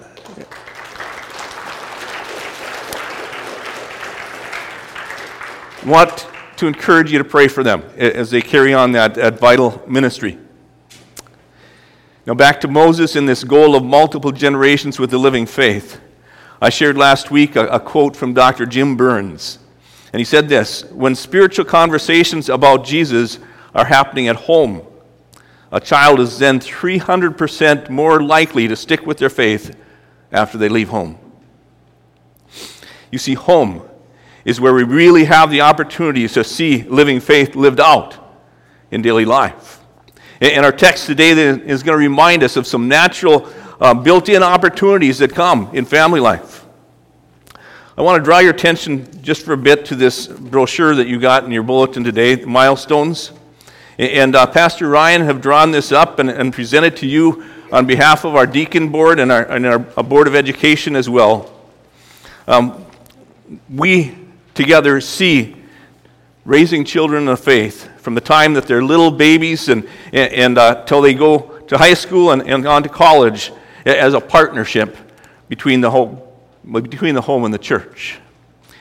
Want 5.87 6.29
to 6.59 6.67
encourage 6.67 7.11
you 7.11 7.17
to 7.17 7.25
pray 7.25 7.49
for 7.49 7.63
them 7.63 7.85
as 7.97 8.31
they 8.31 8.43
carry 8.43 8.75
on 8.75 8.93
that, 8.93 9.15
that 9.15 9.39
vital 9.39 9.83
ministry. 9.89 10.37
Now, 12.27 12.35
back 12.35 12.61
to 12.61 12.69
Moses 12.69 13.17
and 13.17 13.27
this 13.27 13.45
goal 13.45 13.75
of 13.75 13.83
multiple 13.83 14.33
generations 14.33 14.99
with 14.99 15.09
the 15.09 15.17
living 15.17 15.47
faith. 15.47 16.03
I 16.61 16.69
shared 16.69 16.99
last 16.99 17.31
week 17.31 17.57
a, 17.57 17.67
a, 17.69 17.81
quote 17.81 18.15
from 18.15 18.35
Dr. 18.35 18.67
Jim 18.67 18.95
Burns. 18.95 19.59
And 20.13 20.21
he 20.21 20.25
said 20.27 20.51
this 20.51 20.85
When 20.91 21.15
spiritual 21.15 21.65
conversations 21.65 22.51
about 22.51 22.85
Jesus 22.85 23.39
are 23.75 23.87
happening 23.87 24.29
at 24.29 24.37
home, 24.37 24.83
a 25.73 25.81
child 25.81 26.21
is 26.21 26.39
then 26.39 26.61
300% 26.61 27.89
more 27.89 28.23
likely 28.23 28.69
to 28.69 28.77
stick 28.77 29.07
with 29.07 29.17
their 29.17 29.31
faith 29.31 29.75
after 30.31 30.59
they 30.59 30.69
leave 30.69 30.91
home. 30.91 31.19
You 33.11 33.19
see, 33.19 33.35
home 33.35 33.83
is 34.45 34.61
where 34.61 34.75
we 34.75 34.83
really 34.83 35.25
have 35.25 35.51
the 35.51 35.63
opportunities 35.63 36.35
to 36.35 36.45
see 36.45 36.83
living 36.83 37.21
faith 37.21 37.57
lived 37.57 37.81
out 37.81 38.19
in 38.91 39.01
daily 39.01 39.25
life. 39.25 39.81
And 40.43 40.67
our 40.67 40.73
text 40.73 41.07
today 41.07 41.31
is 41.31 41.83
going 41.83 41.95
to 41.95 41.99
remind 41.99 42.43
us 42.43 42.57
of 42.57 42.67
some 42.67 42.89
natural 42.89 43.51
uh, 43.81 43.95
built 43.95 44.29
in 44.29 44.43
opportunities 44.43 45.19
that 45.19 45.33
come 45.33 45.71
in 45.73 45.87
family 45.87 46.21
life. 46.21 46.67
I 47.97 48.03
want 48.03 48.21
to 48.21 48.25
draw 48.25 48.41
your 48.41 48.53
attention 48.53 49.23
just 49.23 49.45
for 49.45 49.53
a 49.53 49.57
bit 49.57 49.87
to 49.87 49.95
this 49.95 50.27
brochure 50.27 50.95
that 50.97 51.07
you 51.07 51.19
got 51.19 51.45
in 51.45 51.51
your 51.51 51.63
bulletin 51.63 52.05
today, 52.05 52.37
Milestones. 52.37 53.33
And 53.99 54.35
uh, 54.35 54.47
Pastor 54.47 54.89
Ryan 54.89 55.23
have 55.23 55.41
drawn 55.41 55.71
this 55.71 55.93
up 55.93 56.19
and, 56.19 56.31
and 56.31 56.53
presented 56.53 56.97
to 56.99 57.07
you 57.07 57.45
on 57.71 57.87
behalf 57.87 58.25
of 58.25 58.35
our 58.35 58.47
deacon 58.47 58.89
board 58.89 59.19
and 59.21 59.31
our, 59.31 59.45
and 59.45 59.67
our 59.67 59.79
board 59.79 60.27
of 60.27 60.35
education 60.35 60.97
as 60.97 61.09
well. 61.09 61.53
Um, 62.47 62.85
we 63.69 64.17
together 64.55 65.01
see 65.01 65.57
raising 66.45 66.85
children 66.85 67.29
of 67.29 67.41
faith 67.41 67.89
from 68.01 68.15
the 68.15 68.21
time 68.21 68.55
that 68.55 68.67
they're 68.67 68.83
little 68.83 69.11
babies 69.11 69.69
and, 69.69 69.89
and, 70.13 70.33
and 70.33 70.59
uh, 70.59 70.85
till 70.85 71.01
they 71.01 71.15
go 71.15 71.59
to 71.69 71.79
high 71.79 71.95
school 71.95 72.33
and, 72.33 72.43
and 72.49 72.67
on 72.67 72.83
to 72.83 72.89
college 72.89 73.53
as 73.85 74.15
a 74.15 74.21
partnership 74.21 74.97
between 75.49 75.81
the 75.81 75.91
home, 75.91 76.21
between 76.71 77.15
the 77.15 77.21
home 77.21 77.45
and 77.45 77.53
the 77.53 77.59
church. 77.59 78.19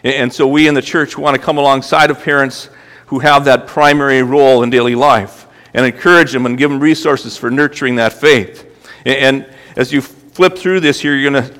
And 0.03 0.33
so 0.33 0.47
we 0.47 0.67
in 0.67 0.73
the 0.73 0.81
church 0.81 1.17
want 1.17 1.35
to 1.35 1.41
come 1.41 1.57
alongside 1.57 2.09
of 2.09 2.21
parents 2.23 2.69
who 3.11 3.19
have 3.19 3.43
that 3.43 3.67
primary 3.67 4.23
role 4.23 4.63
in 4.63 4.69
daily 4.69 4.95
life 4.95 5.45
and 5.73 5.85
encourage 5.85 6.31
them 6.31 6.45
and 6.45 6.57
give 6.57 6.71
them 6.71 6.79
resources 6.79 7.35
for 7.35 7.51
nurturing 7.51 7.97
that 7.97 8.13
faith. 8.13 8.65
And 9.05 9.45
as 9.75 9.91
you 9.91 9.99
flip 9.99 10.57
through 10.57 10.79
this 10.79 11.01
here, 11.01 11.13
you're 11.17 11.29
going 11.29 11.43
to 11.43 11.59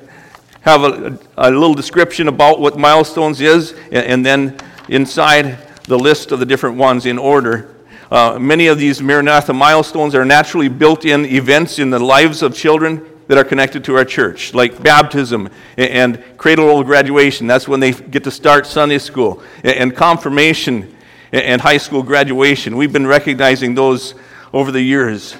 have 0.62 0.82
a, 0.82 1.18
a 1.36 1.50
little 1.50 1.74
description 1.74 2.28
about 2.28 2.58
what 2.58 2.78
milestones 2.78 3.42
is, 3.42 3.74
and 3.90 4.24
then 4.24 4.56
inside 4.88 5.58
the 5.84 5.98
list 5.98 6.32
of 6.32 6.40
the 6.40 6.46
different 6.46 6.78
ones 6.78 7.04
in 7.04 7.18
order. 7.18 7.76
Uh, 8.10 8.38
many 8.38 8.68
of 8.68 8.78
these 8.78 9.02
Maranatha 9.02 9.52
milestones 9.52 10.14
are 10.14 10.24
naturally 10.24 10.68
built 10.70 11.04
in 11.04 11.26
events 11.26 11.78
in 11.78 11.90
the 11.90 11.98
lives 11.98 12.40
of 12.40 12.54
children 12.54 13.04
that 13.28 13.36
are 13.36 13.44
connected 13.44 13.84
to 13.84 13.94
our 13.96 14.06
church, 14.06 14.54
like 14.54 14.82
baptism 14.82 15.50
and 15.76 16.24
cradle 16.38 16.82
graduation. 16.82 17.46
That's 17.46 17.68
when 17.68 17.80
they 17.80 17.92
get 17.92 18.24
to 18.24 18.30
start 18.30 18.66
Sunday 18.66 18.98
school, 18.98 19.42
and 19.62 19.94
confirmation 19.94 20.96
and 21.32 21.60
high 21.60 21.78
school 21.78 22.02
graduation. 22.02 22.76
We've 22.76 22.92
been 22.92 23.06
recognizing 23.06 23.74
those 23.74 24.14
over 24.52 24.70
the 24.70 24.82
years. 24.82 25.34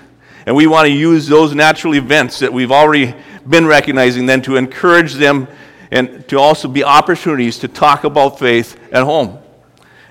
And 0.46 0.56
we 0.56 0.66
want 0.66 0.86
to 0.86 0.92
use 0.92 1.28
those 1.28 1.54
natural 1.54 1.94
events 1.94 2.38
that 2.40 2.52
we've 2.52 2.72
already 2.72 3.14
been 3.48 3.66
recognizing 3.66 4.26
then 4.26 4.42
to 4.42 4.56
encourage 4.56 5.14
them 5.14 5.46
and 5.90 6.26
to 6.28 6.38
also 6.38 6.66
be 6.66 6.82
opportunities 6.82 7.58
to 7.58 7.68
talk 7.68 8.04
about 8.04 8.38
faith 8.38 8.80
at 8.90 9.04
home. 9.04 9.38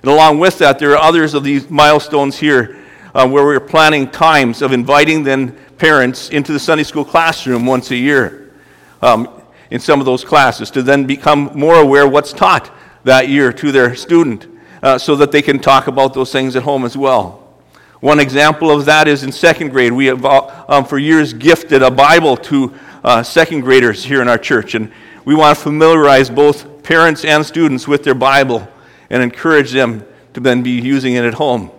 And 0.04 0.12
along 0.12 0.40
with 0.40 0.60
that, 0.60 0.78
there 0.78 0.92
are 0.92 0.98
others 0.98 1.34
of 1.34 1.44
these 1.44 1.70
milestones 1.70 2.38
here 2.38 2.84
uh, 3.14 3.28
where 3.28 3.44
we're 3.44 3.60
planning 3.60 4.10
times 4.10 4.62
of 4.62 4.72
inviting 4.72 5.24
then 5.24 5.58
parents 5.78 6.30
into 6.30 6.54
the 6.54 6.60
Sunday 6.60 6.84
school 6.84 7.04
classroom 7.04 7.66
once 7.66 7.90
a 7.90 7.96
year 7.96 8.54
um, 9.02 9.28
in 9.72 9.80
some 9.80 10.00
of 10.00 10.06
those 10.06 10.24
classes 10.24 10.70
to 10.72 10.84
then 10.84 11.06
become 11.06 11.52
more 11.56 11.76
aware 11.76 12.08
what's 12.08 12.32
taught 12.32 12.72
that 13.04 13.28
year 13.28 13.52
to 13.52 13.72
their 13.72 13.96
student 13.96 14.51
uh, 14.82 14.98
so 14.98 15.16
that 15.16 15.32
they 15.32 15.42
can 15.42 15.60
talk 15.60 15.88
about 15.88 16.14
those 16.14 16.32
things 16.32 16.56
at 16.56 16.64
home 16.64 16.86
as 16.86 16.98
well. 16.98 17.42
One 18.00 18.20
example 18.20 18.72
of 18.72 18.86
that 18.86 19.08
is 19.08 19.24
in 19.24 19.32
second 19.32 19.70
grade. 19.70 19.94
We 19.94 20.08
have 20.08 20.26
uh, 20.26 20.66
um, 20.68 20.86
for 20.86 20.98
years 20.98 21.34
gifted 21.34 21.84
a 21.84 21.92
Bible 21.92 22.36
to 22.38 22.74
uh, 23.04 23.22
second 23.22 23.62
graders 23.62 24.04
here 24.04 24.22
in 24.22 24.28
our 24.28 24.40
church, 24.40 24.74
and 24.74 24.92
we 25.24 25.36
want 25.36 25.56
to 25.56 25.64
familiarize 25.64 26.30
both 26.30 26.82
parents 26.84 27.24
and 27.24 27.46
students 27.46 27.88
with 27.88 28.04
their 28.04 28.16
Bible 28.16 28.68
and 29.10 29.22
encourage 29.22 29.72
them 29.72 30.04
to 30.34 30.40
then 30.40 30.64
be 30.64 30.72
using 30.72 31.14
it 31.14 31.24
at 31.24 31.36
home. 31.36 31.70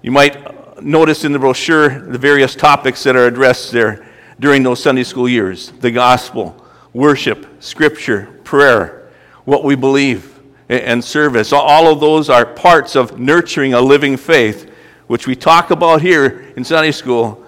You 0.00 0.12
might 0.12 0.82
notice 0.82 1.24
in 1.24 1.32
the 1.32 1.38
brochure 1.38 2.00
the 2.00 2.18
various 2.18 2.54
topics 2.54 3.02
that 3.04 3.16
are 3.16 3.26
addressed 3.26 3.72
there 3.72 4.06
during 4.38 4.62
those 4.62 4.82
Sunday 4.82 5.04
school 5.04 5.28
years 5.28 5.72
the 5.80 5.90
gospel, 5.90 6.64
worship, 6.92 7.46
scripture, 7.62 8.40
prayer, 8.44 9.10
what 9.44 9.64
we 9.64 9.74
believe, 9.74 10.35
and 10.68 11.02
service. 11.02 11.52
All 11.52 11.92
of 11.92 12.00
those 12.00 12.28
are 12.28 12.44
parts 12.44 12.96
of 12.96 13.18
nurturing 13.18 13.74
a 13.74 13.80
living 13.80 14.16
faith, 14.16 14.70
which 15.06 15.26
we 15.26 15.36
talk 15.36 15.70
about 15.70 16.02
here 16.02 16.52
in 16.56 16.64
Sunday 16.64 16.92
school, 16.92 17.44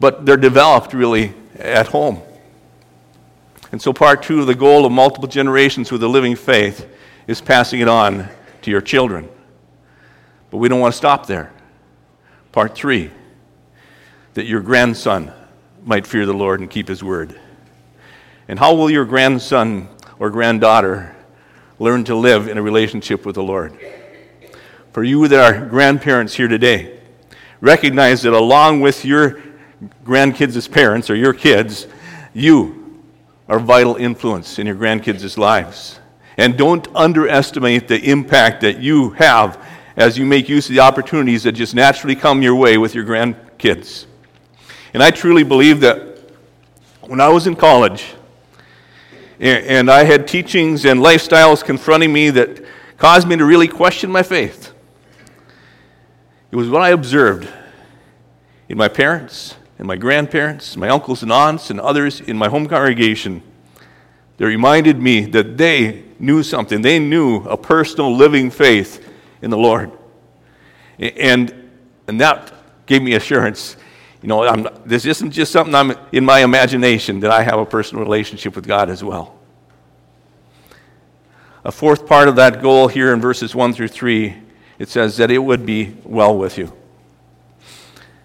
but 0.00 0.24
they're 0.24 0.36
developed 0.36 0.94
really 0.94 1.34
at 1.58 1.88
home. 1.88 2.22
And 3.70 3.80
so, 3.80 3.92
part 3.92 4.22
two 4.22 4.40
of 4.40 4.46
the 4.46 4.54
goal 4.54 4.84
of 4.84 4.92
multiple 4.92 5.28
generations 5.28 5.90
with 5.90 6.02
a 6.02 6.08
living 6.08 6.36
faith 6.36 6.88
is 7.26 7.40
passing 7.40 7.80
it 7.80 7.88
on 7.88 8.28
to 8.62 8.70
your 8.70 8.80
children. 8.80 9.28
But 10.50 10.58
we 10.58 10.68
don't 10.68 10.80
want 10.80 10.92
to 10.92 10.98
stop 10.98 11.26
there. 11.26 11.52
Part 12.52 12.74
three, 12.74 13.10
that 14.34 14.44
your 14.44 14.60
grandson 14.60 15.32
might 15.84 16.06
fear 16.06 16.26
the 16.26 16.34
Lord 16.34 16.60
and 16.60 16.70
keep 16.70 16.88
his 16.88 17.02
word. 17.02 17.38
And 18.48 18.58
how 18.58 18.74
will 18.74 18.90
your 18.90 19.06
grandson 19.06 19.88
or 20.18 20.30
granddaughter 20.30 21.16
learn 21.82 22.04
to 22.04 22.14
live 22.14 22.46
in 22.48 22.56
a 22.56 22.62
relationship 22.62 23.26
with 23.26 23.34
the 23.34 23.42
Lord? 23.42 23.76
For 24.92 25.02
you 25.02 25.26
that 25.26 25.54
are 25.54 25.66
grandparents 25.66 26.34
here 26.34 26.48
today, 26.48 27.00
recognize 27.60 28.22
that 28.22 28.32
along 28.32 28.80
with 28.80 29.04
your 29.04 29.42
grandkids 30.04 30.56
as 30.56 30.68
parents 30.68 31.10
or 31.10 31.16
your 31.16 31.32
kids, 31.32 31.88
you 32.32 33.02
are 33.48 33.58
vital 33.58 33.96
influence 33.96 34.58
in 34.58 34.66
your 34.66 34.76
grandkids' 34.76 35.36
lives. 35.36 35.98
And 36.36 36.56
don't 36.56 36.86
underestimate 36.94 37.88
the 37.88 38.00
impact 38.10 38.60
that 38.60 38.78
you 38.78 39.10
have 39.10 39.62
as 39.96 40.16
you 40.16 40.24
make 40.24 40.48
use 40.48 40.68
of 40.68 40.76
the 40.76 40.80
opportunities 40.80 41.42
that 41.42 41.52
just 41.52 41.74
naturally 41.74 42.14
come 42.14 42.42
your 42.42 42.54
way 42.54 42.78
with 42.78 42.94
your 42.94 43.04
grandkids. 43.04 44.06
And 44.94 45.02
I 45.02 45.10
truly 45.10 45.42
believe 45.42 45.80
that 45.80 46.30
when 47.00 47.20
I 47.20 47.28
was 47.28 47.46
in 47.46 47.56
college 47.56 48.14
and 49.42 49.90
I 49.90 50.04
had 50.04 50.28
teachings 50.28 50.84
and 50.84 51.00
lifestyles 51.00 51.64
confronting 51.64 52.12
me 52.12 52.30
that 52.30 52.64
caused 52.96 53.26
me 53.26 53.36
to 53.36 53.44
really 53.44 53.68
question 53.68 54.10
my 54.10 54.22
faith, 54.22 54.72
it 56.50 56.56
was 56.56 56.68
what 56.68 56.82
I 56.82 56.90
observed 56.90 57.48
in 58.68 58.78
my 58.78 58.88
parents 58.88 59.56
and 59.78 59.88
my 59.88 59.96
grandparents, 59.96 60.76
my 60.76 60.88
uncles 60.88 61.22
and 61.22 61.32
aunts, 61.32 61.70
and 61.70 61.80
others 61.80 62.20
in 62.20 62.36
my 62.36 62.48
home 62.48 62.68
congregation 62.68 63.42
that 64.36 64.46
reminded 64.46 64.98
me 64.98 65.24
that 65.26 65.56
they 65.56 66.04
knew 66.18 66.42
something. 66.42 66.82
They 66.82 66.98
knew 66.98 67.38
a 67.38 67.56
personal 67.56 68.14
living 68.14 68.50
faith 68.50 69.08
in 69.40 69.50
the 69.50 69.58
Lord. 69.58 69.90
And, 70.98 71.52
and 72.06 72.20
that 72.20 72.52
gave 72.86 73.02
me 73.02 73.14
assurance. 73.14 73.76
You 74.22 74.28
know, 74.28 74.44
I'm, 74.44 74.68
this 74.86 75.04
isn't 75.04 75.32
just 75.32 75.50
something 75.50 75.74
I'm 75.74 75.94
in 76.12 76.24
my 76.24 76.40
imagination, 76.40 77.20
that 77.20 77.32
I 77.32 77.42
have 77.42 77.58
a 77.58 77.66
personal 77.66 78.04
relationship 78.04 78.54
with 78.54 78.66
God 78.66 78.88
as 78.88 79.02
well. 79.02 79.38
A 81.64 81.72
fourth 81.72 82.06
part 82.06 82.28
of 82.28 82.36
that 82.36 82.62
goal 82.62 82.88
here 82.88 83.12
in 83.12 83.20
verses 83.20 83.54
1 83.54 83.72
through 83.72 83.88
3, 83.88 84.36
it 84.78 84.88
says 84.88 85.16
that 85.16 85.30
it 85.30 85.38
would 85.38 85.66
be 85.66 85.96
well 86.04 86.36
with 86.36 86.56
you. 86.56 86.72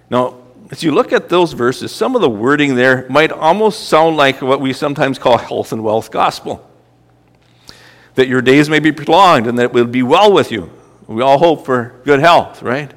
Now, 0.10 0.38
as 0.70 0.84
you 0.84 0.92
look 0.92 1.14
at 1.14 1.30
those 1.30 1.54
verses, 1.54 1.92
some 1.92 2.16
of 2.16 2.22
the 2.22 2.30
wording 2.30 2.76
there 2.76 3.08
might 3.10 3.32
almost 3.32 3.88
sound 3.88 4.18
like 4.18 4.42
what 4.42 4.62
we 4.62 4.74
sometimes 4.74 5.18
call 5.18 5.38
health 5.38 5.72
and 5.72 5.84
wealth 5.84 6.12
gospel. 6.12 6.70
That 8.16 8.28
your 8.28 8.42
days 8.42 8.70
may 8.70 8.80
be 8.80 8.92
prolonged 8.92 9.48
and 9.48 9.58
that 9.58 9.66
it 9.66 9.74
will 9.74 9.86
be 9.86 10.04
well 10.04 10.32
with 10.32 10.52
you. 10.52 10.72
We 11.08 11.22
all 11.22 11.38
hope 11.38 11.66
for 11.66 12.02
good 12.04 12.20
health, 12.20 12.62
right? 12.62 12.92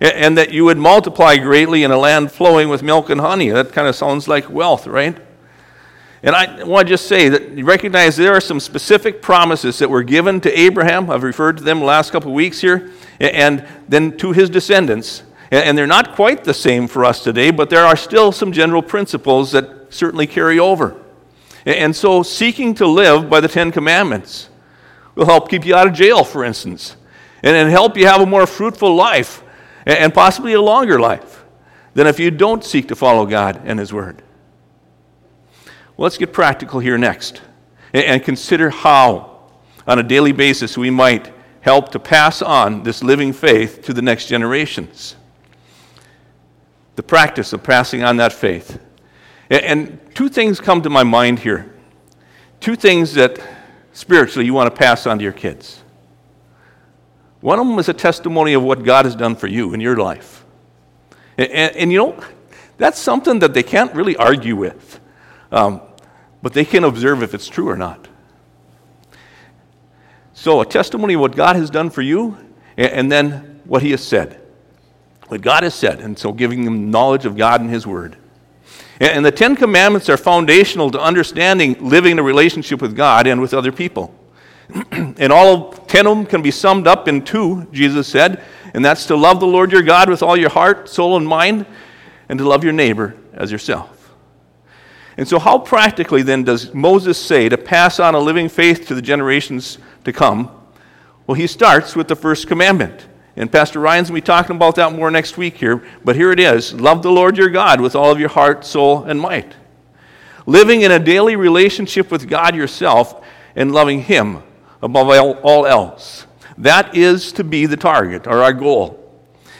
And 0.00 0.38
that 0.38 0.52
you 0.52 0.64
would 0.64 0.78
multiply 0.78 1.36
greatly 1.36 1.82
in 1.82 1.90
a 1.90 1.98
land 1.98 2.30
flowing 2.30 2.68
with 2.68 2.82
milk 2.82 3.10
and 3.10 3.20
honey. 3.20 3.50
That 3.50 3.72
kind 3.72 3.88
of 3.88 3.96
sounds 3.96 4.28
like 4.28 4.48
wealth, 4.48 4.86
right? 4.86 5.18
And 6.22 6.34
I 6.34 6.64
want 6.64 6.86
to 6.86 6.92
just 6.92 7.06
say 7.06 7.28
that 7.28 7.50
you 7.50 7.64
recognize 7.64 8.16
there 8.16 8.32
are 8.32 8.40
some 8.40 8.60
specific 8.60 9.22
promises 9.22 9.78
that 9.78 9.90
were 9.90 10.02
given 10.02 10.40
to 10.42 10.58
Abraham. 10.58 11.10
I've 11.10 11.22
referred 11.22 11.56
to 11.58 11.62
them 11.64 11.80
the 11.80 11.84
last 11.84 12.12
couple 12.12 12.30
of 12.30 12.34
weeks 12.34 12.60
here. 12.60 12.90
And 13.20 13.66
then 13.88 14.16
to 14.18 14.32
his 14.32 14.50
descendants. 14.50 15.24
And 15.50 15.76
they're 15.76 15.86
not 15.86 16.14
quite 16.14 16.44
the 16.44 16.54
same 16.54 16.86
for 16.86 17.04
us 17.04 17.24
today, 17.24 17.50
but 17.50 17.70
there 17.70 17.84
are 17.84 17.96
still 17.96 18.32
some 18.32 18.52
general 18.52 18.82
principles 18.82 19.52
that 19.52 19.92
certainly 19.92 20.26
carry 20.26 20.58
over. 20.58 21.00
And 21.64 21.96
so, 21.96 22.22
seeking 22.22 22.74
to 22.74 22.86
live 22.86 23.28
by 23.30 23.40
the 23.40 23.48
Ten 23.48 23.72
Commandments 23.72 24.48
will 25.14 25.24
help 25.24 25.48
keep 25.48 25.64
you 25.64 25.74
out 25.74 25.86
of 25.86 25.94
jail, 25.94 26.22
for 26.22 26.44
instance 26.44 26.96
and 27.42 27.70
help 27.70 27.96
you 27.96 28.06
have 28.06 28.20
a 28.20 28.26
more 28.26 28.46
fruitful 28.46 28.94
life 28.94 29.42
and 29.88 30.12
possibly 30.12 30.52
a 30.52 30.60
longer 30.60 31.00
life 31.00 31.44
than 31.94 32.06
if 32.06 32.20
you 32.20 32.30
don't 32.30 32.62
seek 32.62 32.88
to 32.88 32.96
follow 32.96 33.24
God 33.26 33.62
and 33.64 33.78
His 33.78 33.92
Word. 33.92 34.22
Well, 35.96 36.04
let's 36.04 36.18
get 36.18 36.32
practical 36.32 36.78
here 36.78 36.98
next 36.98 37.40
and 37.92 38.22
consider 38.22 38.70
how, 38.70 39.40
on 39.86 39.98
a 39.98 40.02
daily 40.02 40.32
basis, 40.32 40.76
we 40.76 40.90
might 40.90 41.32
help 41.62 41.90
to 41.92 41.98
pass 41.98 42.42
on 42.42 42.82
this 42.82 43.02
living 43.02 43.32
faith 43.32 43.82
to 43.82 43.94
the 43.94 44.02
next 44.02 44.26
generations. 44.26 45.16
The 46.96 47.02
practice 47.02 47.52
of 47.52 47.62
passing 47.62 48.04
on 48.04 48.18
that 48.18 48.32
faith. 48.32 48.78
And 49.50 49.98
two 50.14 50.28
things 50.28 50.60
come 50.60 50.82
to 50.82 50.90
my 50.90 51.02
mind 51.02 51.38
here. 51.38 51.74
Two 52.60 52.76
things 52.76 53.14
that 53.14 53.40
spiritually 53.92 54.44
you 54.44 54.52
want 54.52 54.72
to 54.72 54.78
pass 54.78 55.06
on 55.06 55.18
to 55.18 55.24
your 55.24 55.32
kids. 55.32 55.77
One 57.40 57.58
of 57.58 57.66
them 57.66 57.78
is 57.78 57.88
a 57.88 57.94
testimony 57.94 58.52
of 58.54 58.62
what 58.62 58.82
God 58.82 59.04
has 59.04 59.14
done 59.14 59.36
for 59.36 59.46
you 59.46 59.72
in 59.74 59.80
your 59.80 59.96
life. 59.96 60.44
And, 61.36 61.50
and, 61.50 61.76
and 61.76 61.92
you 61.92 61.98
know, 61.98 62.24
that's 62.78 62.98
something 62.98 63.38
that 63.40 63.54
they 63.54 63.62
can't 63.62 63.94
really 63.94 64.16
argue 64.16 64.56
with, 64.56 65.00
um, 65.52 65.80
but 66.42 66.52
they 66.52 66.64
can 66.64 66.84
observe 66.84 67.22
if 67.22 67.34
it's 67.34 67.48
true 67.48 67.68
or 67.68 67.76
not. 67.76 68.08
So, 70.32 70.60
a 70.60 70.66
testimony 70.66 71.14
of 71.14 71.20
what 71.20 71.34
God 71.34 71.56
has 71.56 71.68
done 71.68 71.90
for 71.90 72.02
you, 72.02 72.36
and, 72.76 72.92
and 72.92 73.12
then 73.12 73.60
what 73.64 73.82
He 73.82 73.90
has 73.90 74.02
said. 74.02 74.40
What 75.26 75.42
God 75.42 75.62
has 75.62 75.74
said, 75.74 76.00
and 76.00 76.18
so 76.18 76.32
giving 76.32 76.64
them 76.64 76.90
knowledge 76.90 77.26
of 77.26 77.36
God 77.36 77.60
and 77.60 77.68
His 77.68 77.86
Word. 77.86 78.16
And, 79.00 79.24
the 79.24 79.30
Ten 79.30 79.54
Commandments 79.54 80.08
are 80.08 80.16
foundational 80.16 80.90
to 80.90 81.00
understanding 81.00 81.76
living 81.80 82.18
a 82.18 82.22
relationship 82.22 82.80
with 82.82 82.96
God 82.96 83.26
and 83.26 83.40
with 83.40 83.54
other 83.54 83.70
people. 83.70 84.14
and 84.92 85.32
all 85.32 85.72
of 85.72 85.86
ten 85.86 86.06
of 86.06 86.16
them 86.16 86.26
can 86.26 86.42
be 86.42 86.50
summed 86.50 86.86
up 86.86 87.08
in 87.08 87.24
two, 87.24 87.66
Jesus 87.72 88.06
said, 88.08 88.42
and 88.74 88.84
that's 88.84 89.06
to 89.06 89.16
love 89.16 89.40
the 89.40 89.46
Lord 89.46 89.72
your 89.72 89.82
God 89.82 90.10
with 90.10 90.22
all 90.22 90.36
your 90.36 90.50
heart, 90.50 90.88
soul, 90.88 91.16
and 91.16 91.26
mind, 91.26 91.66
and 92.28 92.38
to 92.38 92.46
love 92.46 92.64
your 92.64 92.72
neighbor 92.72 93.16
as 93.32 93.50
yourself. 93.50 94.14
And 95.16 95.26
so, 95.26 95.38
how 95.38 95.58
practically 95.58 96.22
then 96.22 96.44
does 96.44 96.72
Moses 96.74 97.18
say 97.18 97.48
to 97.48 97.58
pass 97.58 97.98
on 97.98 98.14
a 98.14 98.20
living 98.20 98.48
faith 98.48 98.86
to 98.88 98.94
the 98.94 99.02
generations 99.02 99.78
to 100.04 100.12
come? 100.12 100.50
Well, 101.26 101.34
he 101.34 101.46
starts 101.46 101.96
with 101.96 102.08
the 102.08 102.16
first 102.16 102.46
commandment. 102.46 103.06
And 103.36 103.52
Pastor 103.52 103.78
Ryan's 103.78 104.10
going 104.10 104.20
to 104.20 104.24
be 104.24 104.26
talking 104.26 104.56
about 104.56 104.74
that 104.76 104.92
more 104.92 105.12
next 105.12 105.36
week 105.36 105.56
here. 105.56 105.84
But 106.04 106.16
here 106.16 106.32
it 106.32 106.40
is 106.40 106.74
Love 106.74 107.02
the 107.02 107.10
Lord 107.10 107.36
your 107.36 107.50
God 107.50 107.80
with 107.80 107.94
all 107.94 108.10
of 108.10 108.18
your 108.18 108.28
heart, 108.28 108.64
soul, 108.64 109.04
and 109.04 109.20
might. 109.20 109.54
Living 110.46 110.82
in 110.82 110.90
a 110.90 110.98
daily 110.98 111.36
relationship 111.36 112.10
with 112.10 112.28
God 112.28 112.56
yourself 112.56 113.24
and 113.54 113.72
loving 113.72 114.02
Him 114.02 114.42
above 114.82 115.08
all 115.42 115.66
else. 115.66 116.26
That 116.56 116.96
is 116.96 117.32
to 117.32 117.44
be 117.44 117.66
the 117.66 117.76
target 117.76 118.26
or 118.26 118.42
our 118.42 118.52
goal. 118.52 119.04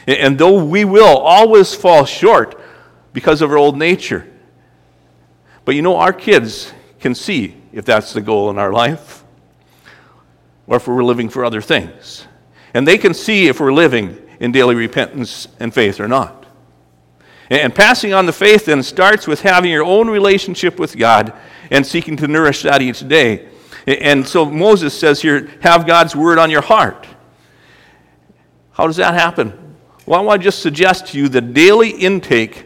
And 0.07 0.37
though 0.37 0.63
we 0.63 0.85
will 0.85 1.17
always 1.17 1.73
fall 1.73 2.05
short 2.05 2.59
because 3.13 3.41
of 3.41 3.51
our 3.51 3.57
old 3.57 3.77
nature, 3.77 4.27
but 5.65 5.75
you 5.75 5.81
know, 5.81 5.97
our 5.97 6.13
kids 6.13 6.73
can 6.99 7.13
see 7.13 7.55
if 7.71 7.85
that's 7.85 8.13
the 8.13 8.21
goal 8.21 8.49
in 8.49 8.57
our 8.57 8.73
life 8.73 9.23
or 10.67 10.77
if 10.77 10.87
we're 10.87 11.03
living 11.03 11.29
for 11.29 11.45
other 11.45 11.61
things. 11.61 12.27
And 12.73 12.87
they 12.87 12.97
can 12.97 13.13
see 13.13 13.47
if 13.47 13.59
we're 13.59 13.73
living 13.73 14.17
in 14.39 14.51
daily 14.51 14.75
repentance 14.75 15.47
and 15.59 15.73
faith 15.73 15.99
or 15.99 16.07
not. 16.07 16.45
And 17.49 17.73
passing 17.73 18.13
on 18.13 18.25
the 18.25 18.33
faith 18.33 18.65
then 18.65 18.83
starts 18.83 19.27
with 19.27 19.41
having 19.41 19.71
your 19.71 19.83
own 19.83 20.09
relationship 20.09 20.79
with 20.79 20.95
God 20.95 21.33
and 21.71 21.85
seeking 21.85 22.15
to 22.17 22.27
nourish 22.27 22.61
that 22.61 22.81
each 22.81 23.07
day. 23.07 23.48
And 23.89 24.27
so 24.27 24.45
Moses 24.45 24.97
says 24.97 25.21
here, 25.21 25.49
have 25.61 25.87
God's 25.87 26.15
word 26.15 26.37
on 26.37 26.51
your 26.51 26.61
heart. 26.61 27.07
How 28.71 28.85
does 28.85 28.97
that 28.97 29.15
happen? 29.15 29.75
Well, 30.05 30.19
I 30.19 30.23
want 30.23 30.41
to 30.41 30.43
just 30.43 30.61
suggest 30.61 31.07
to 31.07 31.17
you 31.17 31.27
that 31.29 31.53
daily 31.53 31.89
intake 31.89 32.65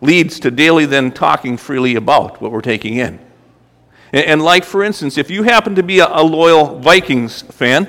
leads 0.00 0.40
to 0.40 0.50
daily 0.50 0.86
then 0.86 1.12
talking 1.12 1.58
freely 1.58 1.94
about 1.94 2.40
what 2.40 2.52
we're 2.52 2.62
taking 2.62 2.96
in. 2.96 3.20
And, 4.14 4.42
like, 4.42 4.64
for 4.64 4.82
instance, 4.82 5.16
if 5.16 5.30
you 5.30 5.42
happen 5.42 5.74
to 5.74 5.82
be 5.82 6.00
a, 6.00 6.20
loyal 6.20 6.78
Vikings 6.78 7.42
fan 7.42 7.86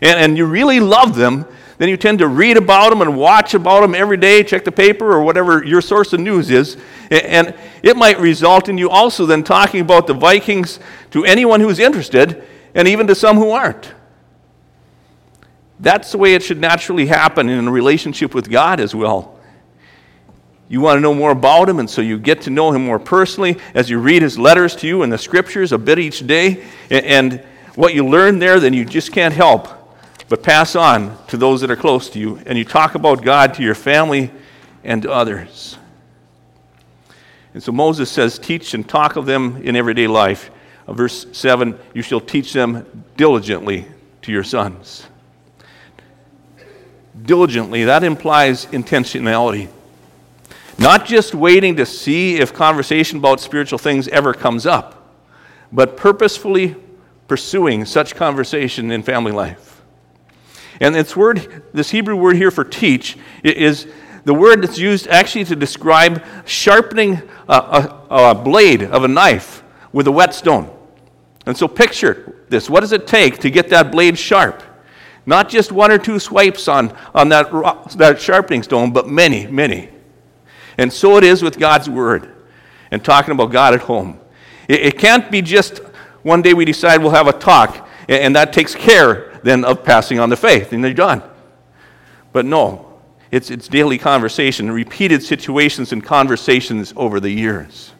and, 0.00 0.18
and 0.18 0.38
you 0.38 0.46
really 0.46 0.80
love 0.80 1.16
them, 1.16 1.46
then 1.78 1.88
you 1.88 1.96
tend 1.96 2.20
to 2.20 2.28
read 2.28 2.56
about 2.56 2.90
them 2.90 3.02
and 3.02 3.16
watch 3.16 3.54
about 3.54 3.80
them 3.80 3.94
every 3.94 4.16
day, 4.16 4.44
check 4.44 4.64
the 4.64 4.72
paper 4.72 5.12
or 5.12 5.22
whatever 5.22 5.64
your 5.64 5.80
source 5.80 6.12
of 6.12 6.20
news 6.20 6.50
is. 6.50 6.76
And 7.10 7.54
it 7.82 7.96
might 7.96 8.18
result 8.20 8.68
in 8.68 8.78
you 8.78 8.90
also 8.90 9.26
then 9.26 9.42
talking 9.42 9.80
about 9.80 10.06
the 10.06 10.14
Vikings 10.14 10.78
to 11.10 11.24
anyone 11.24 11.60
who's 11.60 11.78
interested 11.78 12.44
and 12.74 12.86
even 12.86 13.06
to 13.08 13.14
some 13.14 13.36
who 13.36 13.50
aren't. 13.50 13.92
That's 15.80 16.12
the 16.12 16.18
way 16.18 16.34
it 16.34 16.42
should 16.42 16.60
naturally 16.60 17.06
happen 17.06 17.48
in 17.48 17.66
a 17.66 17.70
relationship 17.70 18.34
with 18.34 18.48
God 18.48 18.78
as 18.78 18.94
well. 18.94 19.38
You 20.68 20.80
want 20.80 20.96
to 20.96 21.00
know 21.00 21.12
more 21.12 21.30
about 21.30 21.68
him, 21.68 21.78
and 21.78 21.90
so 21.90 22.00
you 22.00 22.18
get 22.18 22.42
to 22.42 22.50
know 22.50 22.72
him 22.72 22.86
more 22.86 22.98
personally 22.98 23.58
as 23.74 23.90
you 23.90 23.98
read 23.98 24.22
his 24.22 24.38
letters 24.38 24.74
to 24.76 24.86
you 24.86 25.02
and 25.02 25.12
the 25.12 25.18
scriptures 25.18 25.72
a 25.72 25.78
bit 25.78 25.98
each 25.98 26.26
day. 26.26 26.64
And 26.90 27.44
what 27.74 27.94
you 27.94 28.06
learn 28.06 28.38
there, 28.38 28.60
then 28.60 28.72
you 28.72 28.84
just 28.84 29.12
can't 29.12 29.34
help 29.34 29.83
but 30.28 30.42
pass 30.42 30.74
on 30.74 31.16
to 31.26 31.36
those 31.36 31.60
that 31.60 31.70
are 31.70 31.76
close 31.76 32.08
to 32.10 32.18
you, 32.18 32.40
and 32.46 32.56
you 32.56 32.64
talk 32.64 32.94
about 32.94 33.22
God 33.22 33.54
to 33.54 33.62
your 33.62 33.74
family 33.74 34.30
and 34.82 35.02
to 35.02 35.12
others. 35.12 35.78
And 37.52 37.62
so 37.62 37.72
Moses 37.72 38.10
says, 38.10 38.38
Teach 38.38 38.74
and 38.74 38.86
talk 38.86 39.16
of 39.16 39.26
them 39.26 39.62
in 39.62 39.76
everyday 39.76 40.06
life. 40.06 40.50
Uh, 40.86 40.92
verse 40.92 41.26
7 41.32 41.78
You 41.94 42.02
shall 42.02 42.20
teach 42.20 42.52
them 42.52 43.04
diligently 43.16 43.86
to 44.22 44.32
your 44.32 44.44
sons. 44.44 45.06
Diligently, 47.22 47.84
that 47.84 48.02
implies 48.02 48.66
intentionality. 48.66 49.68
Not 50.78 51.06
just 51.06 51.34
waiting 51.34 51.76
to 51.76 51.86
see 51.86 52.36
if 52.36 52.52
conversation 52.52 53.18
about 53.18 53.38
spiritual 53.40 53.78
things 53.78 54.08
ever 54.08 54.34
comes 54.34 54.66
up, 54.66 55.16
but 55.70 55.96
purposefully 55.96 56.74
pursuing 57.28 57.84
such 57.84 58.16
conversation 58.16 58.90
in 58.90 59.02
family 59.02 59.30
life. 59.30 59.73
And 60.80 60.94
this 60.94 61.16
word, 61.16 61.62
this 61.72 61.90
Hebrew 61.90 62.16
word 62.16 62.36
here 62.36 62.50
for 62.50 62.64
teach, 62.64 63.16
is 63.42 63.86
the 64.24 64.34
word 64.34 64.62
that's 64.62 64.78
used 64.78 65.06
actually 65.08 65.44
to 65.44 65.56
describe 65.56 66.24
sharpening 66.44 67.22
a, 67.48 67.54
a, 68.10 68.30
a 68.30 68.34
blade 68.34 68.82
of 68.82 69.04
a 69.04 69.08
knife 69.08 69.62
with 69.92 70.06
a 70.06 70.12
whetstone. 70.12 70.74
And 71.46 71.56
so 71.56 71.68
picture 71.68 72.42
this. 72.48 72.70
What 72.70 72.80
does 72.80 72.92
it 72.92 73.06
take 73.06 73.38
to 73.40 73.50
get 73.50 73.68
that 73.68 73.92
blade 73.92 74.18
sharp? 74.18 74.62
Not 75.26 75.48
just 75.48 75.72
one 75.72 75.90
or 75.90 75.98
two 75.98 76.18
swipes 76.18 76.68
on, 76.68 76.96
on 77.14 77.28
that, 77.30 77.50
that 77.96 78.20
sharpening 78.20 78.62
stone, 78.62 78.92
but 78.92 79.08
many, 79.08 79.46
many. 79.46 79.90
And 80.76 80.92
so 80.92 81.16
it 81.16 81.24
is 81.24 81.42
with 81.42 81.58
God's 81.58 81.88
Word 81.88 82.34
and 82.90 83.04
talking 83.04 83.32
about 83.32 83.50
God 83.50 83.74
at 83.74 83.80
home. 83.80 84.20
It, 84.68 84.80
it 84.80 84.98
can't 84.98 85.30
be 85.30 85.40
just 85.40 85.78
one 86.22 86.42
day 86.42 86.54
we 86.54 86.64
decide 86.64 87.00
we'll 87.00 87.10
have 87.10 87.28
a 87.28 87.32
talk, 87.32 87.88
and, 88.08 88.18
and 88.18 88.36
that 88.36 88.52
takes 88.52 88.74
care 88.74 89.33
then 89.44 89.62
of 89.62 89.84
passing 89.84 90.18
on 90.18 90.30
the 90.30 90.36
faith, 90.36 90.72
and 90.72 90.82
they're 90.82 90.94
done. 90.94 91.22
But 92.32 92.46
no, 92.46 93.00
it's, 93.30 93.50
it's 93.50 93.68
daily 93.68 93.98
conversation, 93.98 94.70
repeated 94.70 95.22
situations 95.22 95.92
and 95.92 96.02
conversations 96.02 96.94
over 96.96 97.20
the 97.20 97.30
years. 97.30 97.92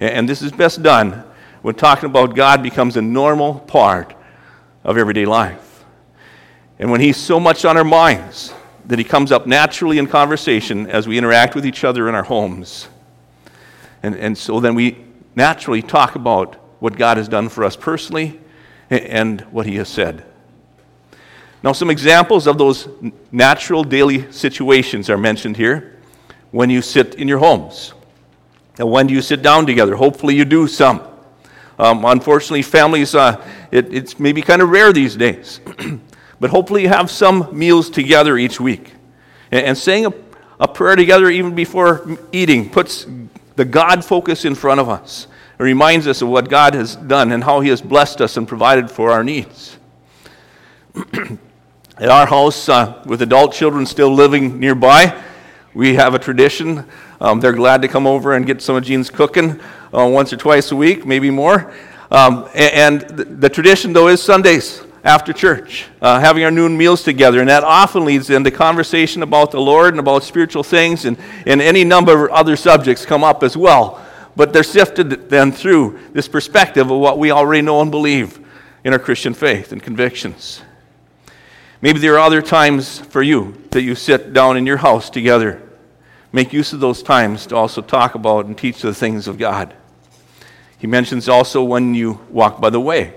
And, 0.00 0.10
and 0.10 0.28
this 0.28 0.42
is 0.42 0.50
best 0.50 0.82
done 0.82 1.24
when 1.62 1.76
talking 1.76 2.10
about 2.10 2.34
God 2.34 2.62
becomes 2.62 2.96
a 2.96 3.02
normal 3.02 3.60
part 3.60 4.16
of 4.82 4.98
everyday 4.98 5.26
life. 5.26 5.84
And 6.80 6.90
when 6.90 7.00
He's 7.00 7.16
so 7.16 7.38
much 7.38 7.64
on 7.64 7.76
our 7.76 7.84
minds 7.84 8.52
that 8.86 8.98
He 8.98 9.04
comes 9.04 9.30
up 9.30 9.46
naturally 9.46 9.98
in 9.98 10.08
conversation 10.08 10.88
as 10.88 11.06
we 11.06 11.18
interact 11.18 11.54
with 11.54 11.64
each 11.64 11.84
other 11.84 12.08
in 12.08 12.16
our 12.16 12.24
homes. 12.24 12.88
And, 14.02 14.16
and 14.16 14.36
so 14.36 14.58
then 14.58 14.74
we 14.74 15.04
naturally 15.36 15.82
talk 15.82 16.16
about 16.16 16.56
what 16.80 16.96
God 16.96 17.16
has 17.16 17.28
done 17.28 17.48
for 17.48 17.62
us 17.62 17.76
personally 17.76 18.40
and 18.90 19.40
what 19.52 19.66
He 19.66 19.76
has 19.76 19.88
said. 19.88 20.24
Now, 21.62 21.72
some 21.72 21.90
examples 21.90 22.46
of 22.46 22.56
those 22.56 22.88
natural 23.32 23.82
daily 23.82 24.30
situations 24.30 25.10
are 25.10 25.18
mentioned 25.18 25.56
here 25.56 25.96
when 26.52 26.70
you 26.70 26.82
sit 26.82 27.16
in 27.16 27.26
your 27.26 27.38
homes. 27.38 27.94
And 28.78 28.90
when 28.90 29.08
do 29.08 29.14
you 29.14 29.22
sit 29.22 29.42
down 29.42 29.66
together? 29.66 29.96
Hopefully, 29.96 30.36
you 30.36 30.44
do 30.44 30.68
some. 30.68 31.02
Um, 31.78 32.04
unfortunately, 32.04 32.62
families, 32.62 33.14
uh, 33.14 33.44
it, 33.72 33.92
it's 33.92 34.20
maybe 34.20 34.40
kind 34.40 34.62
of 34.62 34.68
rare 34.70 34.92
these 34.92 35.16
days. 35.16 35.60
but 36.40 36.50
hopefully, 36.50 36.82
you 36.82 36.88
have 36.88 37.10
some 37.10 37.48
meals 37.52 37.90
together 37.90 38.38
each 38.38 38.60
week. 38.60 38.92
And, 39.50 39.66
and 39.66 39.78
saying 39.78 40.06
a, 40.06 40.12
a 40.60 40.68
prayer 40.68 40.94
together 40.94 41.28
even 41.28 41.56
before 41.56 42.18
eating 42.30 42.70
puts 42.70 43.06
the 43.56 43.64
God 43.64 44.04
focus 44.04 44.44
in 44.44 44.54
front 44.54 44.78
of 44.78 44.88
us. 44.88 45.26
It 45.58 45.62
reminds 45.64 46.06
us 46.06 46.22
of 46.22 46.28
what 46.28 46.48
God 46.48 46.74
has 46.74 46.94
done 46.94 47.32
and 47.32 47.42
how 47.42 47.58
He 47.60 47.68
has 47.70 47.82
blessed 47.82 48.20
us 48.20 48.36
and 48.36 48.46
provided 48.46 48.88
for 48.88 49.10
our 49.10 49.24
needs. 49.24 49.76
At 52.00 52.10
our 52.10 52.26
house, 52.26 52.68
uh, 52.68 53.02
with 53.06 53.22
adult 53.22 53.52
children 53.52 53.84
still 53.84 54.14
living 54.14 54.60
nearby, 54.60 55.20
we 55.74 55.96
have 55.96 56.14
a 56.14 56.18
tradition. 56.20 56.84
Um, 57.20 57.40
they're 57.40 57.52
glad 57.52 57.82
to 57.82 57.88
come 57.88 58.06
over 58.06 58.34
and 58.34 58.46
get 58.46 58.62
some 58.62 58.76
of 58.76 58.84
Jean's 58.84 59.10
cooking 59.10 59.60
uh, 59.92 60.06
once 60.06 60.32
or 60.32 60.36
twice 60.36 60.70
a 60.70 60.76
week, 60.76 61.04
maybe 61.04 61.28
more. 61.30 61.74
Um, 62.12 62.48
and, 62.54 63.00
the, 63.00 63.48
tradition, 63.48 63.92
though, 63.92 64.06
is 64.06 64.22
Sundays 64.22 64.80
after 65.02 65.32
church, 65.32 65.86
uh, 66.00 66.20
having 66.20 66.44
our 66.44 66.52
noon 66.52 66.78
meals 66.78 67.02
together. 67.02 67.40
And 67.40 67.48
that 67.48 67.64
often 67.64 68.04
leads 68.04 68.30
into 68.30 68.52
conversation 68.52 69.24
about 69.24 69.50
the 69.50 69.60
Lord 69.60 69.92
and 69.92 69.98
about 69.98 70.22
spiritual 70.22 70.62
things, 70.62 71.04
and, 71.04 71.18
and 71.46 71.60
any 71.60 71.82
number 71.82 72.26
of 72.26 72.30
other 72.30 72.54
subjects 72.54 73.04
come 73.04 73.24
up 73.24 73.42
as 73.42 73.56
well. 73.56 74.00
But 74.36 74.52
they're 74.52 74.62
sifted 74.62 75.28
then 75.28 75.50
through 75.50 75.98
this 76.12 76.28
perspective 76.28 76.92
of 76.92 77.00
what 77.00 77.18
we 77.18 77.32
already 77.32 77.62
know 77.62 77.80
and 77.80 77.90
believe 77.90 78.38
in 78.84 78.92
our 78.92 79.00
Christian 79.00 79.34
faith 79.34 79.72
and 79.72 79.82
convictions. 79.82 80.62
Maybe 81.80 81.98
there 81.98 82.14
are 82.14 82.18
other 82.18 82.42
times 82.42 82.98
for 82.98 83.22
you 83.22 83.56
that 83.70 83.82
you 83.82 83.94
sit 83.94 84.32
down 84.32 84.56
in 84.56 84.66
your 84.66 84.78
house 84.78 85.10
together 85.10 85.62
Make 86.32 86.52
use 86.52 86.74
of 86.74 86.80
those 86.80 87.02
times 87.02 87.46
to 87.46 87.56
also 87.56 87.80
talk 87.80 88.14
about 88.14 88.44
and 88.44 88.56
teach 88.56 88.82
the 88.82 88.92
things 88.92 89.28
of 89.28 89.38
God. 89.38 89.74
He 90.78 90.86
mentions 90.86 91.28
also 91.28 91.62
when 91.62 91.94
you 91.94 92.20
walk 92.28 92.60
by 92.60 92.70
the 92.70 92.80
way. 92.80 93.14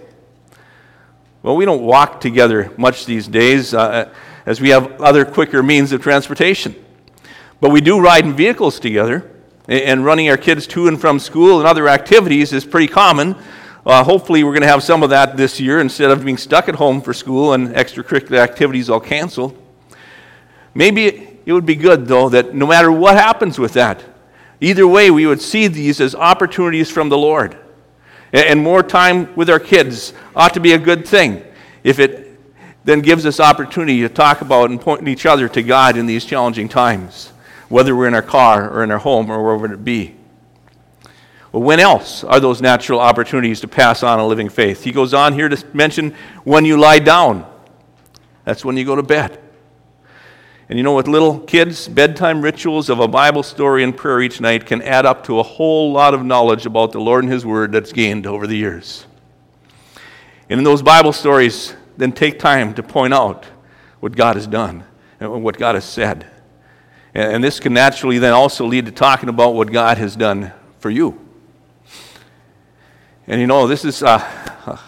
Well, 1.43 1.55
we 1.55 1.65
don't 1.65 1.81
walk 1.81 2.21
together 2.21 2.71
much 2.77 3.05
these 3.05 3.27
days 3.27 3.73
uh, 3.73 4.13
as 4.45 4.61
we 4.61 4.69
have 4.69 5.01
other 5.01 5.25
quicker 5.25 5.61
means 5.61 5.91
of 5.91 6.01
transportation. 6.01 6.73
But 7.59 7.71
we 7.71 7.81
do 7.81 7.99
ride 7.99 8.25
in 8.25 8.33
vehicles 8.33 8.79
together, 8.79 9.29
and 9.67 10.05
running 10.05 10.29
our 10.29 10.37
kids 10.37 10.65
to 10.67 10.87
and 10.87 10.99
from 10.99 11.19
school 11.19 11.59
and 11.59 11.67
other 11.67 11.87
activities 11.87 12.53
is 12.53 12.65
pretty 12.65 12.87
common. 12.87 13.35
Uh, 13.83 14.03
hopefully, 14.03 14.43
we're 14.43 14.51
going 14.51 14.61
to 14.61 14.67
have 14.67 14.83
some 14.83 15.01
of 15.01 15.09
that 15.09 15.35
this 15.35 15.59
year 15.59 15.79
instead 15.79 16.11
of 16.11 16.23
being 16.23 16.37
stuck 16.37 16.69
at 16.69 16.75
home 16.75 17.01
for 17.01 17.13
school 17.13 17.53
and 17.53 17.69
extracurricular 17.69 18.37
activities 18.37 18.89
all 18.89 18.99
canceled. 18.99 19.57
Maybe 20.75 21.39
it 21.45 21.53
would 21.53 21.65
be 21.65 21.75
good, 21.75 22.05
though, 22.05 22.29
that 22.29 22.53
no 22.53 22.67
matter 22.67 22.91
what 22.91 23.15
happens 23.15 23.57
with 23.57 23.73
that, 23.73 24.03
either 24.59 24.87
way, 24.87 25.09
we 25.09 25.25
would 25.25 25.41
see 25.41 25.67
these 25.67 25.99
as 25.99 26.13
opportunities 26.13 26.91
from 26.91 27.09
the 27.09 27.17
Lord. 27.17 27.57
And 28.31 28.61
more 28.61 28.83
time 28.83 29.33
with 29.35 29.49
our 29.49 29.59
kids 29.59 30.13
ought 30.35 30.53
to 30.53 30.59
be 30.59 30.73
a 30.73 30.77
good 30.77 31.07
thing 31.07 31.43
if 31.83 31.99
it 31.99 32.39
then 32.83 33.01
gives 33.01 33.25
us 33.25 33.39
opportunity 33.39 34.01
to 34.01 34.09
talk 34.09 34.41
about 34.41 34.69
and 34.69 34.79
point 34.79 35.07
each 35.07 35.25
other 35.25 35.49
to 35.49 35.63
God 35.63 35.97
in 35.97 36.05
these 36.05 36.23
challenging 36.23 36.69
times, 36.69 37.31
whether 37.67 37.95
we're 37.95 38.07
in 38.07 38.13
our 38.13 38.21
car 38.21 38.69
or 38.69 38.83
in 38.83 38.91
our 38.91 38.99
home 38.99 39.29
or 39.29 39.43
wherever 39.43 39.73
it 39.73 39.83
be. 39.83 40.15
Well, 41.51 41.63
when 41.63 41.79
else 41.79 42.23
are 42.23 42.39
those 42.39 42.61
natural 42.61 42.99
opportunities 42.99 43.59
to 43.61 43.67
pass 43.67 44.03
on 44.03 44.19
a 44.19 44.25
living 44.25 44.49
faith? 44.49 44.83
He 44.83 44.91
goes 44.91 45.13
on 45.13 45.33
here 45.33 45.49
to 45.49 45.65
mention 45.73 46.15
when 46.43 46.63
you 46.65 46.77
lie 46.77 46.99
down. 46.99 47.45
That's 48.45 48.63
when 48.63 48.77
you 48.77 48.85
go 48.85 48.95
to 48.95 49.03
bed. 49.03 49.39
And 50.69 50.79
you 50.79 50.83
know, 50.83 50.95
with 50.95 51.09
little 51.09 51.39
kids, 51.39 51.89
bedtime 51.89 52.41
rituals 52.41 52.89
of 52.89 53.01
a 53.01 53.07
Bible 53.07 53.43
story 53.43 53.83
and 53.83 53.95
prayer 53.95 54.21
each 54.21 54.39
night 54.39 54.65
can 54.65 54.81
add 54.81 55.05
up 55.05 55.25
to 55.25 55.39
a 55.39 55.43
whole 55.43 55.91
lot 55.91 56.13
of 56.13 56.23
knowledge 56.23 56.65
about 56.65 56.93
the 56.93 57.01
Lord 57.01 57.25
and 57.25 57.31
His 57.31 57.45
Word 57.45 57.73
that's 57.73 57.91
gained 57.91 58.25
over 58.25 58.47
the 58.47 58.55
years. 58.55 59.05
And 60.49 60.57
in 60.57 60.63
those 60.63 60.81
Bible 60.81 61.11
stories, 61.11 61.75
then 61.97 62.13
take 62.13 62.39
time 62.39 62.73
to 62.75 62.83
point 62.83 63.13
out 63.13 63.45
what 63.99 64.15
God 64.15 64.37
has 64.37 64.47
done 64.47 64.85
and 65.19 65.43
what 65.43 65.57
God 65.57 65.75
has 65.75 65.85
said. 65.85 66.25
And 67.13 67.43
this 67.43 67.59
can 67.59 67.73
naturally 67.73 68.17
then 68.17 68.31
also 68.31 68.65
lead 68.65 68.85
to 68.85 68.91
talking 68.93 69.27
about 69.27 69.53
what 69.53 69.71
God 69.73 69.97
has 69.97 70.15
done 70.15 70.53
for 70.79 70.89
you. 70.89 71.20
And 73.27 73.39
you 73.39 73.47
know, 73.47 73.67
this 73.67 73.85
is 73.85 74.01
uh, 74.01 74.19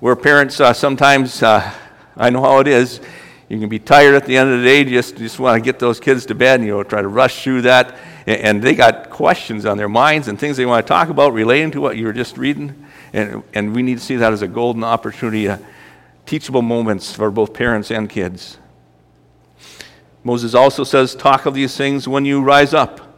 where 0.00 0.16
parents 0.16 0.60
uh, 0.60 0.72
sometimes, 0.72 1.42
uh, 1.42 1.72
I 2.16 2.30
know 2.30 2.42
how 2.42 2.58
it 2.58 2.66
is, 2.66 3.00
you 3.48 3.58
can 3.58 3.68
be 3.68 3.78
tired 3.78 4.14
at 4.14 4.26
the 4.26 4.36
end 4.36 4.50
of 4.50 4.60
the 4.60 4.64
day, 4.64 4.84
just, 4.84 5.16
just 5.16 5.38
want 5.38 5.56
to 5.56 5.64
get 5.64 5.78
those 5.78 5.98
kids 5.98 6.26
to 6.26 6.34
bed, 6.34 6.60
and 6.60 6.66
you 6.66 6.72
know, 6.72 6.82
try 6.82 7.02
to 7.02 7.08
rush 7.08 7.42
through 7.42 7.62
that. 7.62 7.96
And, 8.26 8.40
and 8.40 8.62
they 8.62 8.74
got 8.74 9.10
questions 9.10 9.66
on 9.66 9.76
their 9.76 9.88
minds 9.88 10.28
and 10.28 10.38
things 10.38 10.56
they 10.56 10.66
want 10.66 10.86
to 10.86 10.88
talk 10.88 11.08
about 11.08 11.32
relating 11.32 11.70
to 11.72 11.80
what 11.80 11.96
you 11.96 12.06
were 12.06 12.12
just 12.12 12.38
reading. 12.38 12.86
And, 13.12 13.42
and 13.52 13.74
we 13.74 13.82
need 13.82 13.98
to 13.98 14.04
see 14.04 14.16
that 14.16 14.32
as 14.32 14.42
a 14.42 14.48
golden 14.48 14.84
opportunity, 14.84 15.48
uh, 15.48 15.58
teachable 16.26 16.62
moments 16.62 17.12
for 17.12 17.30
both 17.30 17.52
parents 17.52 17.90
and 17.90 18.08
kids. 18.08 18.58
Moses 20.22 20.54
also 20.54 20.84
says, 20.84 21.14
Talk 21.14 21.46
of 21.46 21.54
these 21.54 21.76
things 21.76 22.06
when 22.06 22.24
you 22.24 22.40
rise 22.42 22.72
up. 22.74 23.09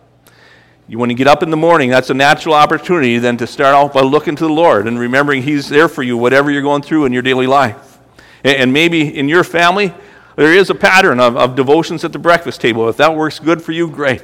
You, 0.93 0.99
want 0.99 1.09
to 1.09 1.15
get 1.15 1.27
up 1.27 1.43
in 1.43 1.49
the 1.49 1.57
morning, 1.57 1.89
that's 1.89 2.11
a 2.11 2.15
natural 2.15 2.55
opportunity 2.55 3.17
then 3.17 3.39
to 3.39 3.47
start 3.47 3.75
off 3.75 3.95
by 3.95 4.03
looking 4.03 4.37
to 4.37 4.45
the 4.45 4.53
Lord 4.53 4.87
and 4.87 4.99
remembering 4.99 5.43
He's 5.43 5.71
there 5.71 5.89
for 5.89 6.03
you, 6.03 6.19
whatever 6.19 6.51
you're 6.51 6.61
going 6.61 6.83
through 6.83 7.07
in 7.07 7.15
your 7.15 7.23
daily 7.23 7.47
life. 7.47 7.99
And, 8.45 8.75
maybe 8.75 9.17
in 9.19 9.27
your 9.27 9.43
family, 9.43 9.95
there 10.37 10.53
is 10.53 10.69
a 10.69 10.75
pattern 10.75 11.19
of, 11.19 11.35
of 11.35 11.57
devotions 11.57 12.05
at 12.05 12.13
the 12.13 12.19
breakfast 12.19 12.61
table. 12.61 12.91
If 12.91 12.99
that 12.99 13.17
works 13.17 13.39
good 13.39 13.63
for 13.63 13.73
you, 13.73 13.89
great. 13.89 14.23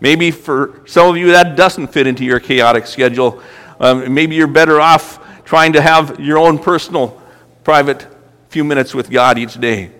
Maybe 0.00 0.30
for 0.30 0.80
some 0.86 1.10
of 1.10 1.18
you 1.18 1.32
that 1.32 1.54
doesn't 1.54 1.88
fit 1.88 2.06
into 2.06 2.24
your 2.24 2.40
chaotic 2.40 2.86
schedule. 2.86 3.42
Um, 3.78 4.14
maybe 4.14 4.36
you're 4.36 4.46
better 4.46 4.80
off 4.80 5.20
trying 5.44 5.74
to 5.74 5.82
have 5.82 6.18
your 6.18 6.38
own 6.38 6.58
personal, 6.58 7.22
private 7.62 8.08
few 8.48 8.64
minutes 8.64 8.94
with 8.94 9.10
God 9.10 9.36
each 9.36 9.60
day. 9.60 9.90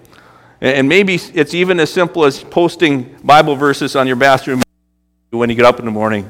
And 0.63 0.89
maybe 0.89 1.17
it's 1.17 1.53
even 1.53 1.79
as 1.79 1.93
simple 1.93 2.25
as 2.25 2.43
posting 2.43 3.19
Bible 3.23 3.55
verses 3.55 3.95
on 3.95 4.07
your 4.07 4.17
bathroom 4.17 4.63
when 5.39 5.51
you 5.51 5.57
get 5.57 5.65
up 5.65 5.79
in 5.79 5.85
the 5.85 5.91
morning 5.91 6.29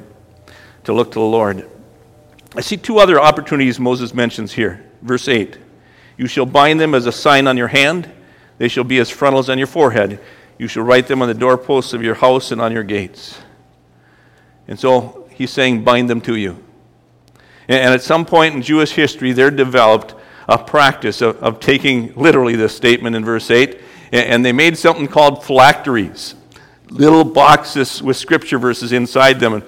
to 0.84 0.92
look 0.92 1.12
to 1.12 1.18
the 1.18 1.24
Lord. 1.24 1.68
I 2.56 2.60
see 2.60 2.76
two 2.76 2.98
other 2.98 3.20
opportunities 3.20 3.80
Moses 3.80 4.14
mentions 4.14 4.52
here. 4.52 4.84
Verse 5.02 5.28
8 5.28 5.58
You 6.16 6.26
shall 6.26 6.46
bind 6.46 6.80
them 6.80 6.94
as 6.94 7.06
a 7.06 7.12
sign 7.12 7.46
on 7.46 7.56
your 7.56 7.68
hand 7.68 8.10
they 8.58 8.68
shall 8.68 8.84
be 8.84 8.98
as 8.98 9.10
frontals 9.10 9.48
on 9.48 9.58
your 9.58 9.66
forehead. 9.66 10.20
You 10.58 10.68
shall 10.68 10.84
write 10.84 11.08
them 11.08 11.22
on 11.22 11.28
the 11.28 11.34
doorposts 11.34 11.92
of 11.92 12.02
your 12.02 12.14
house 12.14 12.52
and 12.52 12.60
on 12.60 12.72
your 12.72 12.84
gates. 12.84 13.38
And 14.68 14.78
so 14.78 15.28
he's 15.32 15.50
saying, 15.50 15.84
bind 15.84 16.08
them 16.08 16.20
to 16.22 16.36
you. 16.36 16.62
And 17.66 17.92
at 17.94 18.02
some 18.02 18.24
point 18.24 18.54
in 18.54 18.62
Jewish 18.62 18.92
history, 18.92 19.32
there 19.32 19.50
developed 19.50 20.14
a 20.48 20.58
practice 20.58 21.22
of, 21.22 21.42
of 21.42 21.58
taking 21.58 22.14
literally 22.14 22.56
this 22.56 22.76
statement 22.76 23.16
in 23.16 23.24
verse 23.24 23.50
8, 23.50 23.80
and 24.12 24.44
they 24.44 24.52
made 24.52 24.76
something 24.76 25.08
called 25.08 25.42
phylacteries 25.44 26.34
little 26.90 27.24
boxes 27.24 28.02
with 28.02 28.16
scripture 28.16 28.58
verses 28.58 28.92
inside 28.92 29.40
them. 29.40 29.54
And 29.54 29.64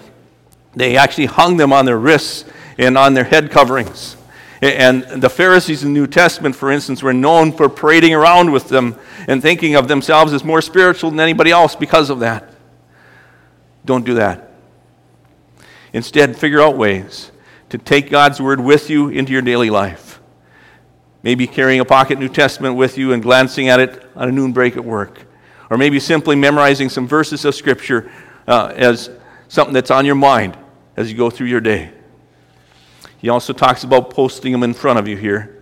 they 0.75 0.97
actually 0.97 1.27
hung 1.27 1.57
them 1.57 1.73
on 1.73 1.85
their 1.87 1.99
wrists 1.99 2.45
and 2.79 2.99
on 2.99 3.15
their 3.15 3.25
head 3.25 3.51
coverings. 3.51 4.17
And 4.63 5.03
the 5.03 5.29
Pharisees 5.29 5.83
in 5.83 5.93
the 5.93 6.01
New 6.01 6.07
Testament, 6.07 6.57
for 6.57 6.71
instance, 6.71 7.03
were 7.03 7.13
known 7.13 7.53
for 7.53 7.69
parading 7.69 8.15
around 8.15 8.53
with 8.53 8.69
them 8.69 8.97
and 9.29 9.43
thinking 9.43 9.75
of 9.75 9.87
themselves 9.87 10.33
as 10.33 10.45
more 10.45 10.63
spiritual 10.63 11.11
than 11.11 11.21
anybody 11.21 11.51
else 11.51 11.77
because 11.77 12.09
of 12.09 12.21
that. 12.21 12.55
Don't 13.85 14.05
do 14.05 14.15
that. 14.15 14.51
Instead, 15.93 16.37
figure 16.37 16.61
out 16.61 16.77
ways 16.77 17.31
to 17.69 17.79
take 17.79 18.11
God's 18.11 18.41
word 18.41 18.61
with 18.61 18.89
you 18.89 19.09
into 19.09 19.33
your 19.33 19.43
daily 19.43 19.71
life. 19.71 20.21
maybe 21.27 21.45
carrying 21.45 21.81
a 21.81 21.85
pocket 21.85 22.21
New 22.21 22.29
Testament 22.29 22.77
with 22.77 22.97
you 22.97 23.13
and 23.13 23.21
glancing 23.21 23.69
at 23.69 23.81
it 23.81 24.01
on 24.15 24.29
a 24.29 24.31
noon 24.31 24.53
break 24.53 24.77
at 24.77 24.85
work, 24.85 25.26
or 25.71 25.77
maybe 25.77 25.99
simply 26.01 26.37
memorizing 26.37 26.89
some 26.89 27.07
verses 27.07 27.45
of 27.45 27.55
Scripture 27.55 28.11
uh, 28.47 28.73
as 28.77 29.11
something 29.49 29.75
that's 29.75 29.91
on 29.91 30.07
your 30.07 30.15
mind 30.15 30.57
as 30.97 31.11
you 31.11 31.17
go 31.17 31.31
through 31.31 31.47
your 31.47 31.61
day. 31.61 31.93
He 33.19 33.29
also 33.29 33.53
talks 33.53 33.85
about 33.85 34.11
posting 34.11 34.53
them 34.53 34.63
in 34.63 34.75
front 34.75 34.99
of 34.99 35.09
you 35.09 35.17
here. 35.17 35.53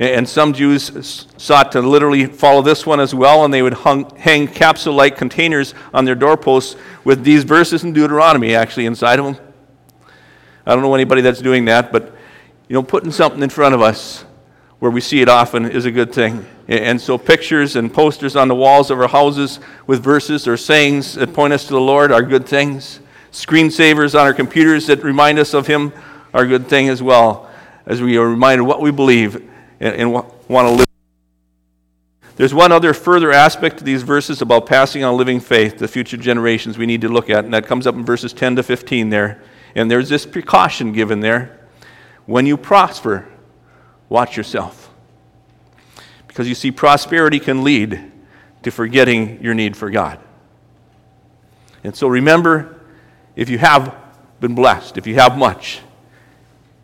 And 0.00 0.28
some 0.28 0.52
Jews 0.52 1.28
sought 1.36 1.70
to 1.72 1.80
literally 1.80 2.26
follow 2.26 2.62
this 2.62 2.84
one 2.84 2.98
as 2.98 3.14
well, 3.14 3.44
and 3.44 3.54
they 3.54 3.62
would 3.62 3.74
hung, 3.74 4.14
hang 4.16 4.48
capsule 4.48 4.94
like 4.94 5.16
containers 5.16 5.72
on 5.92 6.04
their 6.04 6.16
doorposts 6.16 6.76
with 7.04 7.22
these 7.22 7.44
verses 7.44 7.84
in 7.84 7.92
Deuteronomy 7.92 8.56
actually 8.56 8.86
inside 8.86 9.20
of 9.20 9.24
them. 9.24 9.36
I 10.66 10.74
don't 10.74 10.82
know 10.82 10.94
anybody 10.94 11.20
that's 11.20 11.40
doing 11.40 11.66
that, 11.66 11.92
but 11.92 12.16
you 12.68 12.74
know, 12.74 12.82
putting 12.82 13.12
something 13.12 13.42
in 13.42 13.50
front 13.50 13.74
of 13.74 13.82
us 13.82 14.24
where 14.84 14.90
we 14.90 15.00
see 15.00 15.22
it 15.22 15.30
often 15.30 15.64
is 15.64 15.86
a 15.86 15.90
good 15.90 16.12
thing. 16.12 16.44
And 16.68 17.00
so, 17.00 17.16
pictures 17.16 17.74
and 17.74 17.90
posters 17.90 18.36
on 18.36 18.48
the 18.48 18.54
walls 18.54 18.90
of 18.90 19.00
our 19.00 19.08
houses 19.08 19.58
with 19.86 20.04
verses 20.04 20.46
or 20.46 20.58
sayings 20.58 21.14
that 21.14 21.32
point 21.32 21.54
us 21.54 21.64
to 21.68 21.72
the 21.72 21.80
Lord 21.80 22.12
are 22.12 22.20
good 22.20 22.46
things. 22.46 23.00
Screensavers 23.32 24.14
on 24.14 24.26
our 24.26 24.34
computers 24.34 24.86
that 24.88 25.02
remind 25.02 25.38
us 25.38 25.54
of 25.54 25.66
Him 25.66 25.94
are 26.34 26.42
a 26.42 26.46
good 26.46 26.68
thing 26.68 26.90
as 26.90 27.02
well, 27.02 27.48
as 27.86 28.02
we 28.02 28.18
are 28.18 28.28
reminded 28.28 28.64
what 28.64 28.82
we 28.82 28.90
believe 28.90 29.50
and, 29.80 30.12
want 30.12 30.28
to 30.48 30.70
live. 30.70 30.86
There's 32.36 32.52
one 32.52 32.70
other 32.70 32.92
further 32.92 33.32
aspect 33.32 33.78
to 33.78 33.84
these 33.84 34.02
verses 34.02 34.42
about 34.42 34.66
passing 34.66 35.02
on 35.02 35.16
living 35.16 35.40
faith 35.40 35.78
to 35.78 35.88
future 35.88 36.18
generations 36.18 36.76
we 36.76 36.84
need 36.84 37.00
to 37.00 37.08
look 37.08 37.30
at, 37.30 37.46
and 37.46 37.54
that 37.54 37.64
comes 37.66 37.86
up 37.86 37.94
in 37.94 38.04
verses 38.04 38.34
10 38.34 38.56
to 38.56 38.62
15 38.62 39.08
there. 39.08 39.42
And 39.74 39.90
there's 39.90 40.10
this 40.10 40.26
precaution 40.26 40.92
given 40.92 41.20
there. 41.20 41.58
When 42.26 42.44
you 42.44 42.58
prosper, 42.58 43.30
watch 44.08 44.36
yourself. 44.36 44.90
Because 46.26 46.48
you 46.48 46.54
see, 46.54 46.70
prosperity 46.70 47.38
can 47.38 47.62
lead 47.62 48.12
to 48.62 48.70
forgetting 48.70 49.42
your 49.42 49.54
need 49.54 49.76
for 49.76 49.90
God. 49.90 50.18
And 51.84 51.94
so 51.94 52.08
remember, 52.08 52.80
if 53.36 53.48
you 53.48 53.58
have 53.58 53.94
been 54.40 54.54
blessed, 54.54 54.96
if 54.98 55.06
you 55.06 55.14
have 55.14 55.38
much, 55.38 55.80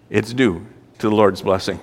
it's 0.09 0.33
due 0.33 0.67
to 0.99 1.09
the 1.09 1.15
Lord's 1.15 1.43
blessing. 1.43 1.81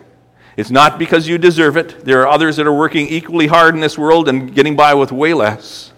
It's 0.56 0.71
not 0.71 0.97
because 0.97 1.28
you 1.28 1.38
deserve 1.38 1.78
it. 1.78 2.04
There 2.06 2.21
are 2.21 2.28
others 2.28 2.56
that 2.56 2.65
are 2.67 2.73
working 2.73 3.08
equally 3.08 3.47
hard 3.47 3.76
in 3.76 3.82
this 3.82 3.97
world 3.97 4.28
and 4.28 4.54
getting 4.54 4.76
by 4.76 4.93
with 4.93 5.12
way 5.12 5.34
less. 5.34 5.91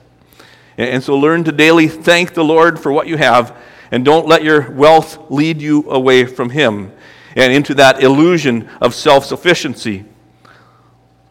And 0.78 1.04
so 1.04 1.18
learn 1.18 1.44
to 1.44 1.52
daily 1.52 1.88
thank 1.88 2.34
the 2.34 2.44
Lord 2.44 2.80
for 2.80 2.92
what 2.92 3.08
you 3.08 3.18
have, 3.18 3.56
and 3.92 4.06
don't 4.06 4.28
let 4.28 4.44
your 4.44 4.72
wealth 4.72 5.30
lead 5.30 5.62
you 5.62 5.90
away 5.90 6.26
from 6.26 6.50
Him 6.50 6.94
and 7.36 7.54
into 7.54 7.74
that 7.76 8.02
illusion 8.04 8.70
of 8.82 8.96
self 8.96 9.26
sufficiency, 9.26 10.06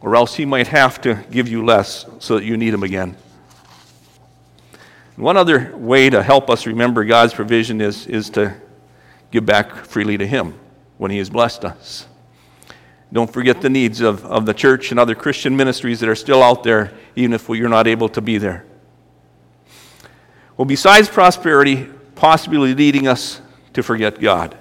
or 0.01 0.17
else 0.17 0.35
He 0.35 0.45
might 0.45 0.69
have 0.69 1.01
to 1.03 1.25
give 1.31 1.49
you 1.49 1.65
less 1.65 2.07
so 2.19 2.37
that 2.37 2.45
you 2.45 2.57
need 2.57 2.75
Him 2.75 2.83
again. 2.83 3.17
One 5.17 5.37
other 5.37 5.77
way 5.77 6.11
to 6.11 6.23
help 6.23 6.49
us 6.49 6.67
remember 6.67 7.05
God's 7.05 7.35
provision 7.35 7.81
is, 7.81 8.07
is 8.07 8.31
to 8.31 8.55
give 9.33 9.45
back 9.45 9.85
freely 9.85 10.17
to 10.17 10.27
Him 10.27 10.55
when 10.97 11.11
He 11.11 11.19
has 11.19 11.29
blessed 11.29 11.65
us. 11.65 12.07
Don't 13.13 13.33
forget 13.33 13.61
the 13.61 13.71
needs 13.71 14.01
of, 14.01 14.25
of 14.27 14.47
the 14.47 14.55
church 14.55 14.91
and 14.91 15.01
other 15.01 15.15
Christian 15.15 15.57
ministries 15.57 16.01
that 16.01 16.09
are 16.09 16.15
still 16.15 16.43
out 16.43 16.63
there, 16.63 16.93
even 17.17 17.33
if 17.33 17.49
you're 17.49 17.69
not 17.69 17.87
able 17.87 18.09
to 18.11 18.21
be 18.21 18.39
there. 18.39 18.65
Well, 20.57 20.67
besides 20.67 21.09
prosperity 21.09 21.89
possibly 22.15 22.75
leading 22.75 23.09
us 23.09 23.41
to 23.73 23.83
forget 23.83 24.21
God, 24.21 24.57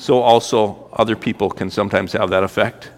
so 0.00 0.22
also 0.22 0.88
other 0.94 1.14
people 1.14 1.50
can 1.50 1.70
sometimes 1.70 2.14
have 2.14 2.30
that 2.30 2.42
effect. 2.42 2.90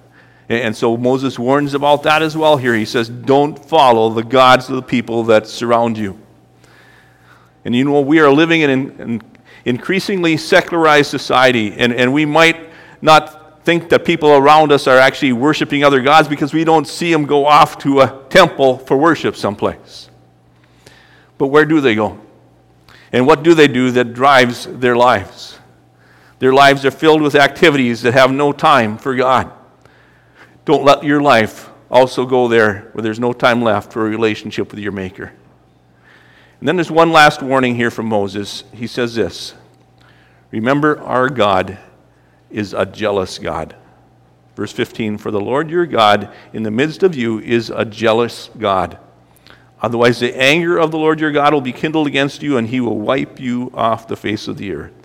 And 0.49 0.77
so 0.77 0.97
Moses 0.97 1.37
warns 1.37 1.75
about 1.75 2.05
that 2.05 2.23
as 2.23 2.37
well 2.37 2.57
here. 2.57 2.77
He 2.77 2.85
says, 2.85 3.09
Don't 3.09 3.59
follow 3.59 4.11
the 4.11 4.23
gods 4.23 4.69
of 4.69 4.77
the 4.77 4.83
people 4.83 5.25
that 5.25 5.49
surround 5.49 5.99
you. 5.99 6.17
And 7.65 7.75
you 7.75 7.85
know, 7.85 8.01
we 8.01 8.21
are 8.21 8.31
living 8.31 8.61
in 8.61 8.71
an 8.71 9.23
increasingly 9.65 10.37
secularized 10.37 11.11
society, 11.11 11.73
and, 11.77 11.93
and 11.93 12.13
we 12.13 12.25
might 12.25 12.71
not 13.03 13.65
think 13.65 13.89
that 13.89 14.05
people 14.05 14.31
around 14.31 14.71
us 14.71 14.87
are 14.87 14.99
actually 14.99 15.33
worshiping 15.33 15.83
other 15.83 16.01
gods 16.03 16.29
because 16.29 16.55
we 16.55 16.63
don't 16.63 16.87
see 16.87 17.11
them 17.11 17.27
go 17.27 17.47
off 17.47 17.79
to 17.79 18.01
a 18.01 18.25
temple 18.29 18.79
for 18.79 18.97
worship 18.97 19.35
someplace. 19.35 20.09
But 21.37 21.49
where 21.49 21.65
do 21.65 21.81
they 21.81 21.97
go? 21.97 22.21
And 23.11 23.27
what 23.27 23.43
do 23.43 23.55
they 23.55 23.67
do 23.67 23.91
that 23.93 24.15
drives 24.15 24.67
their 24.67 24.97
lives? 24.97 25.59
Their 26.43 26.53
lives 26.53 26.85
are 26.85 26.91
filled 26.91 27.23
with 27.23 27.37
activities 27.37 28.03
that 28.03 28.15
have 28.15 28.33
no 28.33 28.51
time 28.51 28.99
for 28.99 29.15
God. 29.15 29.53
Don't 30.65 30.83
let 30.83 31.05
your 31.05 31.23
life 31.23 31.71
also 31.89 32.27
go 32.27 32.49
there 32.49 32.91
where 32.91 33.03
there's 33.03 33.21
no 33.21 33.33
time 33.33 33.63
left 33.63 33.93
for 33.93 34.05
a 34.05 34.11
relationship 34.11 34.73
with 34.73 34.81
your 34.81 34.91
Maker. 34.91 35.33
And 36.59 36.67
then 36.67 36.75
there's 36.75 36.91
one 36.91 37.13
last 37.13 37.45
warning 37.45 37.77
here 37.77 37.93
from 37.93 38.07
Moses. 38.07 38.65
He 38.75 38.89
says 38.89 39.15
this 39.15 39.55
Remember 40.51 40.99
our 41.03 41.29
God 41.29 41.79
is 42.51 42.75
a 42.75 42.87
jealous 42.87 43.39
God. 43.39 43.77
Verse 44.57 44.73
15 44.73 45.19
For 45.19 45.31
the 45.31 45.41
Lord 45.41 45.71
your 45.71 45.87
God 45.87 46.29
in 46.53 46.65
the 46.65 46.73
midst 46.73 47.05
of 47.05 47.15
you 47.15 47.39
is 47.39 47.71
a 47.71 47.85
jealous 47.85 48.51
God. 48.59 48.99
Otherwise, 49.81 50.19
the 50.19 50.37
anger 50.37 50.77
of 50.77 50.91
the 50.91 50.99
Lord 50.99 51.21
your 51.21 51.31
God 51.31 51.55
will 51.55 51.61
be 51.61 51.73
kindled 51.73 52.09
against 52.09 52.43
you, 52.43 52.57
and 52.57 52.67
he 52.67 52.81
will 52.81 52.99
wipe 52.99 53.39
you 53.39 53.71
off 53.75 54.09
the 54.09 54.17
face 54.17 54.49
of 54.49 54.57
the 54.57 54.73
earth. 54.73 55.02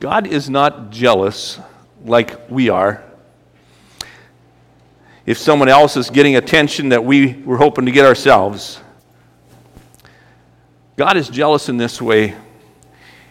God 0.00 0.26
is 0.26 0.50
not 0.50 0.90
jealous 0.90 1.58
like 2.04 2.50
we 2.50 2.68
are. 2.68 3.02
If 5.24 5.38
someone 5.38 5.68
else 5.68 5.96
is 5.96 6.10
getting 6.10 6.36
attention 6.36 6.90
that 6.90 7.04
we 7.04 7.34
were 7.42 7.56
hoping 7.56 7.86
to 7.86 7.92
get 7.92 8.04
ourselves, 8.04 8.80
God 10.96 11.16
is 11.16 11.28
jealous 11.28 11.68
in 11.68 11.76
this 11.76 12.00
way 12.00 12.36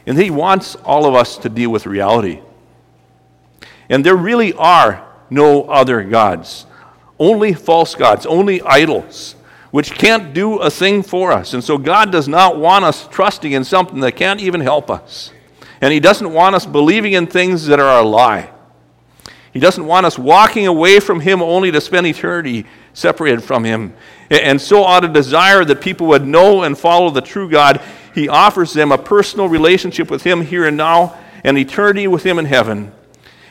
and 0.05 0.17
He 0.17 0.29
wants 0.29 0.75
all 0.75 1.05
of 1.05 1.15
us 1.15 1.37
to 1.39 1.49
deal 1.49 1.69
with 1.69 1.85
reality. 1.85 2.41
And 3.89 4.05
there 4.05 4.15
really 4.15 4.53
are 4.53 5.05
no 5.29 5.63
other 5.63 6.03
gods, 6.03 6.65
only 7.19 7.53
false 7.53 7.95
gods, 7.95 8.25
only 8.25 8.61
idols, 8.61 9.35
which 9.71 9.91
can't 9.91 10.33
do 10.33 10.57
a 10.57 10.69
thing 10.69 11.01
for 11.01 11.31
us. 11.31 11.53
And 11.53 11.63
so 11.63 11.77
God 11.77 12.11
does 12.11 12.27
not 12.27 12.57
want 12.57 12.85
us 12.85 13.07
trusting 13.07 13.51
in 13.51 13.63
something 13.63 13.99
that 14.01 14.13
can't 14.13 14.41
even 14.41 14.61
help 14.61 14.89
us. 14.89 15.31
And 15.81 15.93
He 15.93 15.99
doesn't 15.99 16.31
want 16.31 16.55
us 16.55 16.65
believing 16.65 17.13
in 17.13 17.27
things 17.27 17.65
that 17.67 17.79
are 17.79 17.99
a 17.99 18.03
lie. 18.03 18.49
He 19.53 19.59
doesn't 19.59 19.85
want 19.85 20.05
us 20.05 20.19
walking 20.19 20.67
away 20.67 20.99
from 20.99 21.21
Him 21.21 21.41
only 21.41 21.71
to 21.71 21.79
spend 21.79 22.05
eternity 22.07 22.65
separated 22.93 23.43
from 23.43 23.63
Him. 23.63 23.93
And 24.29 24.59
so, 24.59 24.85
out 24.85 25.05
of 25.05 25.13
desire 25.13 25.63
that 25.63 25.81
people 25.81 26.07
would 26.07 26.25
know 26.25 26.63
and 26.63 26.77
follow 26.77 27.09
the 27.09 27.21
true 27.21 27.49
God, 27.49 27.81
he 28.13 28.29
offers 28.29 28.73
them 28.73 28.91
a 28.91 28.97
personal 28.97 29.49
relationship 29.49 30.09
with 30.09 30.23
Him 30.23 30.41
here 30.41 30.65
and 30.65 30.77
now 30.77 31.17
and 31.43 31.57
eternity 31.57 32.07
with 32.07 32.23
Him 32.23 32.39
in 32.39 32.45
heaven. 32.45 32.91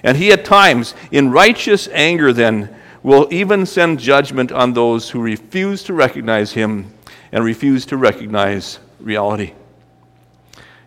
And 0.02 0.16
He, 0.16 0.32
at 0.32 0.44
times, 0.44 0.94
in 1.10 1.30
righteous 1.30 1.88
anger, 1.92 2.32
then, 2.32 2.74
will 3.02 3.28
even 3.30 3.66
send 3.66 4.00
judgment 4.00 4.50
on 4.50 4.72
those 4.72 5.10
who 5.10 5.20
refuse 5.20 5.82
to 5.84 5.92
recognize 5.92 6.52
Him 6.52 6.92
and 7.30 7.44
refuse 7.44 7.86
to 7.86 7.96
recognize 7.96 8.78
reality. 8.98 9.52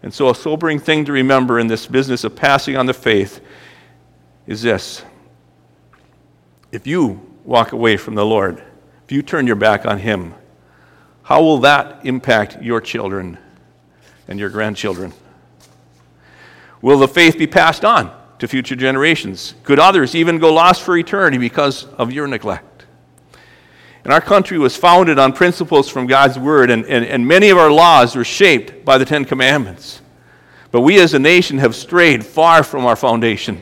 And 0.08 0.14
so, 0.14 0.30
a 0.30 0.36
sobering 0.36 0.80
thing 0.80 1.04
to 1.04 1.12
remember 1.12 1.60
in 1.60 1.68
this 1.68 1.86
business 1.86 2.24
of 2.24 2.34
passing 2.34 2.78
on 2.78 2.86
the 2.86 2.94
faith 2.94 3.42
is 4.46 4.62
this 4.62 5.04
if 6.72 6.88
you 6.88 7.20
walk 7.44 7.74
away 7.74 7.98
from 7.98 8.16
the 8.16 8.26
Lord, 8.26 8.64
if 9.04 9.12
you 9.12 9.22
turn 9.22 9.46
your 9.48 9.58
back 9.58 9.86
on 9.86 10.00
Him, 10.00 10.34
how 11.24 11.44
will 11.44 11.58
that 11.58 12.06
impact 12.06 12.62
your 12.62 12.80
children 12.80 13.38
and 14.30 14.40
your 14.40 14.48
grandchildren? 14.48 15.12
Will 16.82 17.00
the 17.00 17.10
faith 17.10 17.38
be 17.38 17.46
passed 17.46 17.84
on 17.84 18.10
to 18.40 18.48
future 18.48 18.78
generations? 18.78 19.56
Could 19.64 19.78
others 19.78 20.16
even 20.16 20.40
go 20.40 20.54
lost 20.54 20.84
for 20.84 20.98
eternity 20.98 21.38
because 21.38 21.84
of 21.84 22.14
your 22.14 22.28
neglect? 22.28 22.64
And 24.08 24.14
our 24.14 24.22
country 24.22 24.58
was 24.58 24.78
founded 24.78 25.20
on 25.20 25.34
principles 25.34 25.90
from 25.90 26.08
God's 26.08 26.40
Word, 26.40 26.70
and, 26.70 26.86
and, 26.86 27.04
and 27.04 27.28
many 27.28 27.50
of 27.50 27.58
our 27.58 27.70
laws 27.70 28.16
were 28.16 28.24
shaped 28.24 28.86
by 28.86 28.98
the 28.98 29.04
Ten 29.04 29.26
Commandments. 29.26 30.02
But 30.72 30.80
we 30.80 30.98
as 31.02 31.14
a 31.14 31.20
nation 31.20 31.58
have 31.58 31.76
strayed 31.76 32.26
far 32.26 32.64
from 32.64 32.86
our 32.86 32.96
foundation 32.96 33.62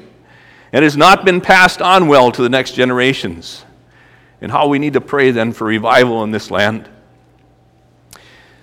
and 0.72 0.84
has 0.84 0.96
not 0.96 1.26
been 1.26 1.42
passed 1.42 1.82
on 1.82 2.08
well 2.08 2.32
to 2.32 2.44
the 2.44 2.50
next 2.50 2.74
generations. 2.74 3.66
And 4.40 4.52
how 4.52 4.68
we 4.68 4.78
need 4.78 4.94
to 4.94 5.02
pray 5.02 5.32
then 5.32 5.52
for 5.52 5.66
revival 5.66 6.24
in 6.24 6.30
this 6.30 6.52
land. 6.52 6.88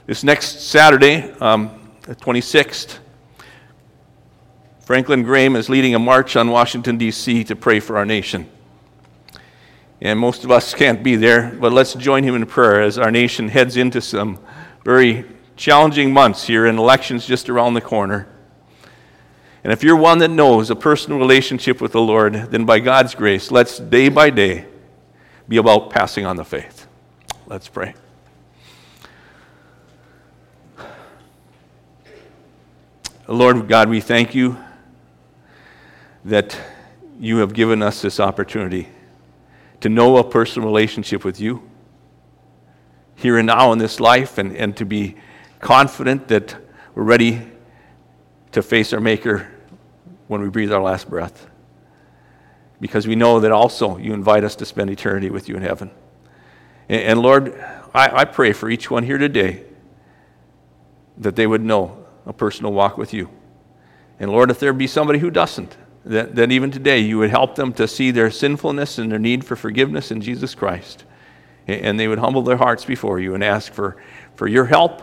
This 0.07 0.23
next 0.23 0.61
Saturday, 0.61 1.33
um, 1.41 1.91
the 2.03 2.15
26th, 2.15 2.99
Franklin 4.83 5.25
Graham 5.25 5.57
is 5.57 5.69
leading 5.69 5.97
a 5.97 5.99
march 5.99 6.37
on 6.37 6.49
Washington, 6.49 6.97
D.C. 6.97 7.43
to 7.43 7.57
pray 7.57 7.81
for 7.81 7.97
our 7.97 8.07
nation. 8.07 8.49
And 10.03 10.19
most 10.19 10.43
of 10.43 10.51
us 10.51 10.75
can't 10.75 11.01
be 11.01 11.15
there, 11.15 11.57
but 11.61 11.73
let's 11.73 11.95
join 11.95 12.25
him 12.25 12.35
in 12.35 12.45
prayer 12.45 12.83
as 12.83 12.99
our 12.99 13.13
nation 13.13 13.47
heads 13.47 13.77
into 13.77 14.01
some 14.01 14.41
very 14.85 15.25
challenging 15.55 16.13
months 16.13 16.45
here 16.45 16.67
and 16.67 16.77
elections 16.77 17.25
just 17.25 17.49
around 17.49 17.75
the 17.75 17.81
corner. 17.81 18.27
And 19.63 19.73
if 19.73 19.85
you're 19.85 19.95
one 19.95 20.19
that 20.19 20.31
knows 20.33 20.71
a 20.71 20.75
personal 20.75 21.21
relationship 21.21 21.81
with 21.81 21.93
the 21.93 22.01
Lord, 22.01 22.35
then 22.35 22.65
by 22.65 22.81
God's 22.81 23.15
grace, 23.15 23.53
let's 23.53 23.79
day 23.79 24.09
by 24.09 24.31
day 24.31 24.67
be 25.49 25.59
about 25.59 25.91
passing 25.91 26.27
on 26.27 26.35
the 26.35 26.45
faith. 26.45 26.89
Let's 27.47 27.69
pray. 27.69 27.95
Lord 33.29 33.69
God, 33.69 33.89
we 33.89 34.01
thank 34.01 34.35
you 34.35 34.59
that 36.25 36.59
you 37.21 37.37
have 37.37 37.55
given 37.55 37.83
us 37.83 38.03
this 38.03 38.19
opportunity 38.19 38.89
to 39.83 39.89
know 39.89 40.17
a 40.17 40.25
personal 40.25 40.67
relationship 40.67 41.25
with 41.25 41.41
you 41.41 41.69
here 43.17 43.37
and 43.37 43.47
now 43.47 43.73
in 43.73 43.79
this 43.79 44.01
life 44.01 44.39
and, 44.39 44.57
and 44.57 44.77
to 44.77 44.85
be 44.85 45.17
confident 45.61 46.29
that 46.29 46.57
we're 46.95 47.03
ready 47.03 47.43
to 48.53 48.63
face 48.63 48.93
our 48.93 49.01
Maker 49.01 49.51
when 50.29 50.41
we 50.41 50.49
breathe 50.49 50.73
our 50.73 50.83
last 50.83 51.11
breath. 51.11 51.49
Because 52.81 53.07
we 53.07 53.17
know 53.17 53.41
that 53.41 53.53
also 53.53 53.97
you 53.99 54.13
invite 54.13 54.45
us 54.45 54.57
to 54.57 54.65
spend 54.65 54.89
eternity 54.89 55.31
with 55.31 55.49
you 55.49 55.57
in 55.57 55.63
heaven. 55.63 55.91
And, 56.89 57.03
and 57.03 57.21
Lord, 57.21 57.53
I, 57.93 58.21
I 58.21 58.25
pray 58.25 58.53
for 58.53 58.71
each 58.71 58.91
one 58.91 59.03
here 59.03 59.19
today 59.19 59.65
that 61.19 61.35
they 61.35 61.47
would 61.47 61.63
know 61.63 62.07
a 62.25 62.33
personal 62.33 62.73
walk 62.73 62.97
with 62.97 63.13
you. 63.13 63.31
And 64.21 64.31
Lord, 64.31 64.51
if 64.51 64.61
there 64.61 64.73
be 64.73 64.87
somebody 64.87 65.19
who 65.19 65.31
doesn't, 65.31 65.77
that, 66.05 66.35
that 66.35 66.51
even 66.51 66.71
today 66.71 66.99
you 66.99 67.19
would 67.19 67.31
help 67.31 67.55
them 67.55 67.73
to 67.75 67.87
see 67.87 68.11
their 68.11 68.31
sinfulness 68.31 68.99
and 68.99 69.11
their 69.11 69.19
need 69.19 69.45
for 69.45 69.57
forgiveness 69.57 70.11
in 70.11 70.21
Jesus 70.21 70.55
Christ. 70.55 71.05
And, 71.67 71.81
and 71.81 72.01
they 72.01 72.09
would 72.09 72.19
humble 72.19 72.43
their 72.43 72.57
hearts 72.57 72.85
before 72.85 73.21
you 73.21 73.35
and 73.35 73.45
ask 73.45 73.73
for, 73.73 73.97
for 74.35 74.49
your 74.49 74.65
help, 74.65 75.03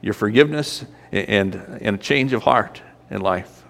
your 0.00 0.14
forgiveness, 0.14 0.84
and, 1.12 1.54
and 1.54 1.96
a 1.96 1.98
change 1.98 2.32
of 2.32 2.42
heart 2.42 2.82
in 3.10 3.20
life. 3.20 3.64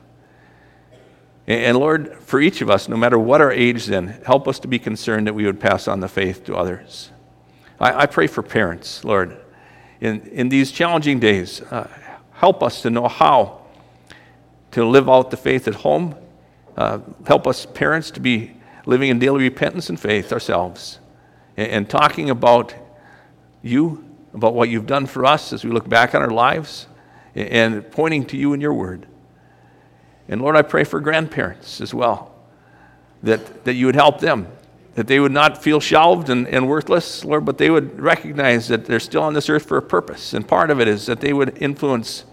And, 1.47 1.61
and 1.63 1.79
Lord, 1.79 2.19
for 2.21 2.41
each 2.41 2.61
of 2.61 2.71
us, 2.71 2.89
no 2.89 2.97
matter 2.97 3.19
what 3.19 3.41
our 3.41 3.53
age, 3.53 3.87
then, 3.87 4.09
help 4.27 4.47
us 4.49 4.59
to 4.61 4.69
be 4.69 4.79
concerned 4.79 5.27
that 5.27 5.35
we 5.35 5.47
would 5.47 5.61
pass 5.61 5.89
on 5.89 6.01
the 6.01 6.09
faith 6.09 6.45
to 6.45 6.57
others. 6.57 7.11
I, 7.81 8.03
I 8.03 8.07
pray 8.07 8.27
for 8.27 8.43
parents, 8.43 9.05
Lord, 9.05 9.37
in, 10.01 10.21
in 10.29 10.49
these 10.49 10.73
challenging 10.73 11.21
days. 11.21 11.63
Uh, 11.63 11.89
help 12.33 12.63
us 12.63 12.83
to 12.83 12.91
know 12.91 13.09
how 13.09 13.63
to 14.73 14.85
live 14.85 15.09
out 15.09 15.31
the 15.31 15.37
faith 15.37 15.67
at 15.69 15.77
home. 15.77 16.15
Uh, 16.77 17.01
help 17.27 17.47
us, 17.47 17.65
parents, 17.65 18.11
to 18.11 18.21
be 18.21 18.53
living 18.85 19.09
in 19.09 19.19
daily 19.19 19.43
repentance 19.43 19.89
and 19.89 19.99
faith 19.99 20.33
ourselves 20.33 21.01
and, 21.57 21.69
and 21.69 21.91
talking 21.91 22.31
about 22.31 22.75
you, 23.63 24.05
about 24.35 24.55
what 24.55 24.69
you've 24.69 24.87
done 24.87 25.07
for 25.07 25.25
us 25.25 25.53
as 25.53 25.65
we 25.65 25.71
look 25.71 25.89
back 25.89 26.15
on 26.15 26.23
our 26.23 26.31
lives 26.31 26.87
and 27.35 27.91
pointing 27.91 28.25
to 28.27 28.37
you 28.37 28.53
and 28.53 28.63
your 28.63 28.75
word. 28.75 29.07
And 30.29 30.43
Lord, 30.43 30.57
I 30.57 30.63
pray 30.63 30.85
for 30.85 31.01
grandparents 31.01 31.81
as 31.81 31.95
well, 31.95 32.35
that, 33.23 33.65
that 33.65 33.75
you 33.75 33.87
would 33.87 33.95
help 33.95 34.21
them, 34.21 34.49
that 34.95 35.07
they 35.07 35.21
would 35.21 35.33
not 35.33 35.63
feel 35.63 35.81
shelved 35.81 36.29
and, 36.31 36.47
and 36.49 36.69
worthless, 36.69 37.25
Lord, 37.25 37.45
but 37.45 37.59
they 37.59 37.71
would 37.71 38.01
recognize 38.01 38.69
that 38.69 38.87
they're 38.87 39.01
still 39.01 39.23
on 39.23 39.35
this 39.35 39.49
earth 39.49 39.67
for 39.67 39.77
a 39.77 39.83
purpose. 39.83 40.35
And 40.35 40.47
part 40.47 40.71
of 40.71 40.81
it 40.81 40.89
is 40.89 41.07
that 41.07 41.21
they 41.21 41.33
would 41.33 41.57
influence 41.59 42.25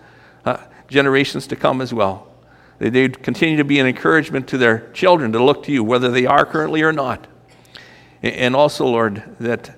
uh, 0.44 0.58
generations 0.88 1.48
to 1.48 1.56
come 1.56 1.82
as 1.82 1.94
well. 1.94 2.33
That 2.80 2.94
they'd 2.94 3.22
continue 3.22 3.58
to 3.58 3.64
be 3.64 3.80
an 3.80 3.88
encouragement 3.88 4.48
to 4.50 4.58
their 4.58 4.90
children 4.92 5.32
to 5.32 5.44
look 5.44 5.64
to 5.64 5.72
you, 5.72 5.84
whether 5.84 6.10
they 6.10 6.26
are 6.26 6.46
currently 6.46 6.82
or 6.82 6.92
not. 6.92 7.28
And 8.22 8.56
also, 8.56 8.86
Lord, 8.86 9.36
that 9.40 9.78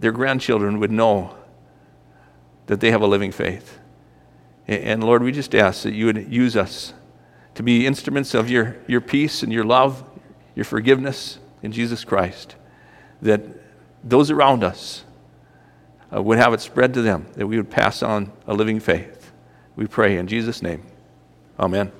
their 0.00 0.12
grandchildren 0.12 0.78
would 0.80 0.90
know 0.90 1.36
that 2.66 2.80
they 2.80 2.90
have 2.90 3.02
a 3.02 3.06
living 3.06 3.32
faith. 3.32 3.78
And 4.66 5.04
Lord, 5.04 5.22
we 5.22 5.32
just 5.32 5.54
ask 5.54 5.82
that 5.82 5.92
you 5.92 6.06
would 6.06 6.32
use 6.32 6.56
us 6.56 6.94
to 7.54 7.62
be 7.62 7.86
instruments 7.86 8.34
of 8.34 8.50
your, 8.50 8.76
your 8.86 9.00
peace 9.00 9.42
and 9.42 9.52
your 9.52 9.64
love, 9.64 10.02
your 10.54 10.64
forgiveness 10.64 11.38
in 11.62 11.72
Jesus 11.72 12.04
Christ, 12.04 12.56
that 13.22 13.42
those 14.02 14.30
around 14.30 14.64
us 14.64 15.04
uh, 16.14 16.22
would 16.22 16.38
have 16.38 16.52
it 16.54 16.60
spread 16.60 16.94
to 16.94 17.02
them, 17.02 17.26
that 17.34 17.46
we 17.46 17.56
would 17.56 17.70
pass 17.70 18.02
on 18.02 18.32
a 18.46 18.54
living 18.54 18.80
faith. 18.80 19.32
We 19.76 19.86
pray 19.86 20.16
in 20.16 20.26
Jesus' 20.26 20.62
name. 20.62 20.82
Amen. 21.58 21.92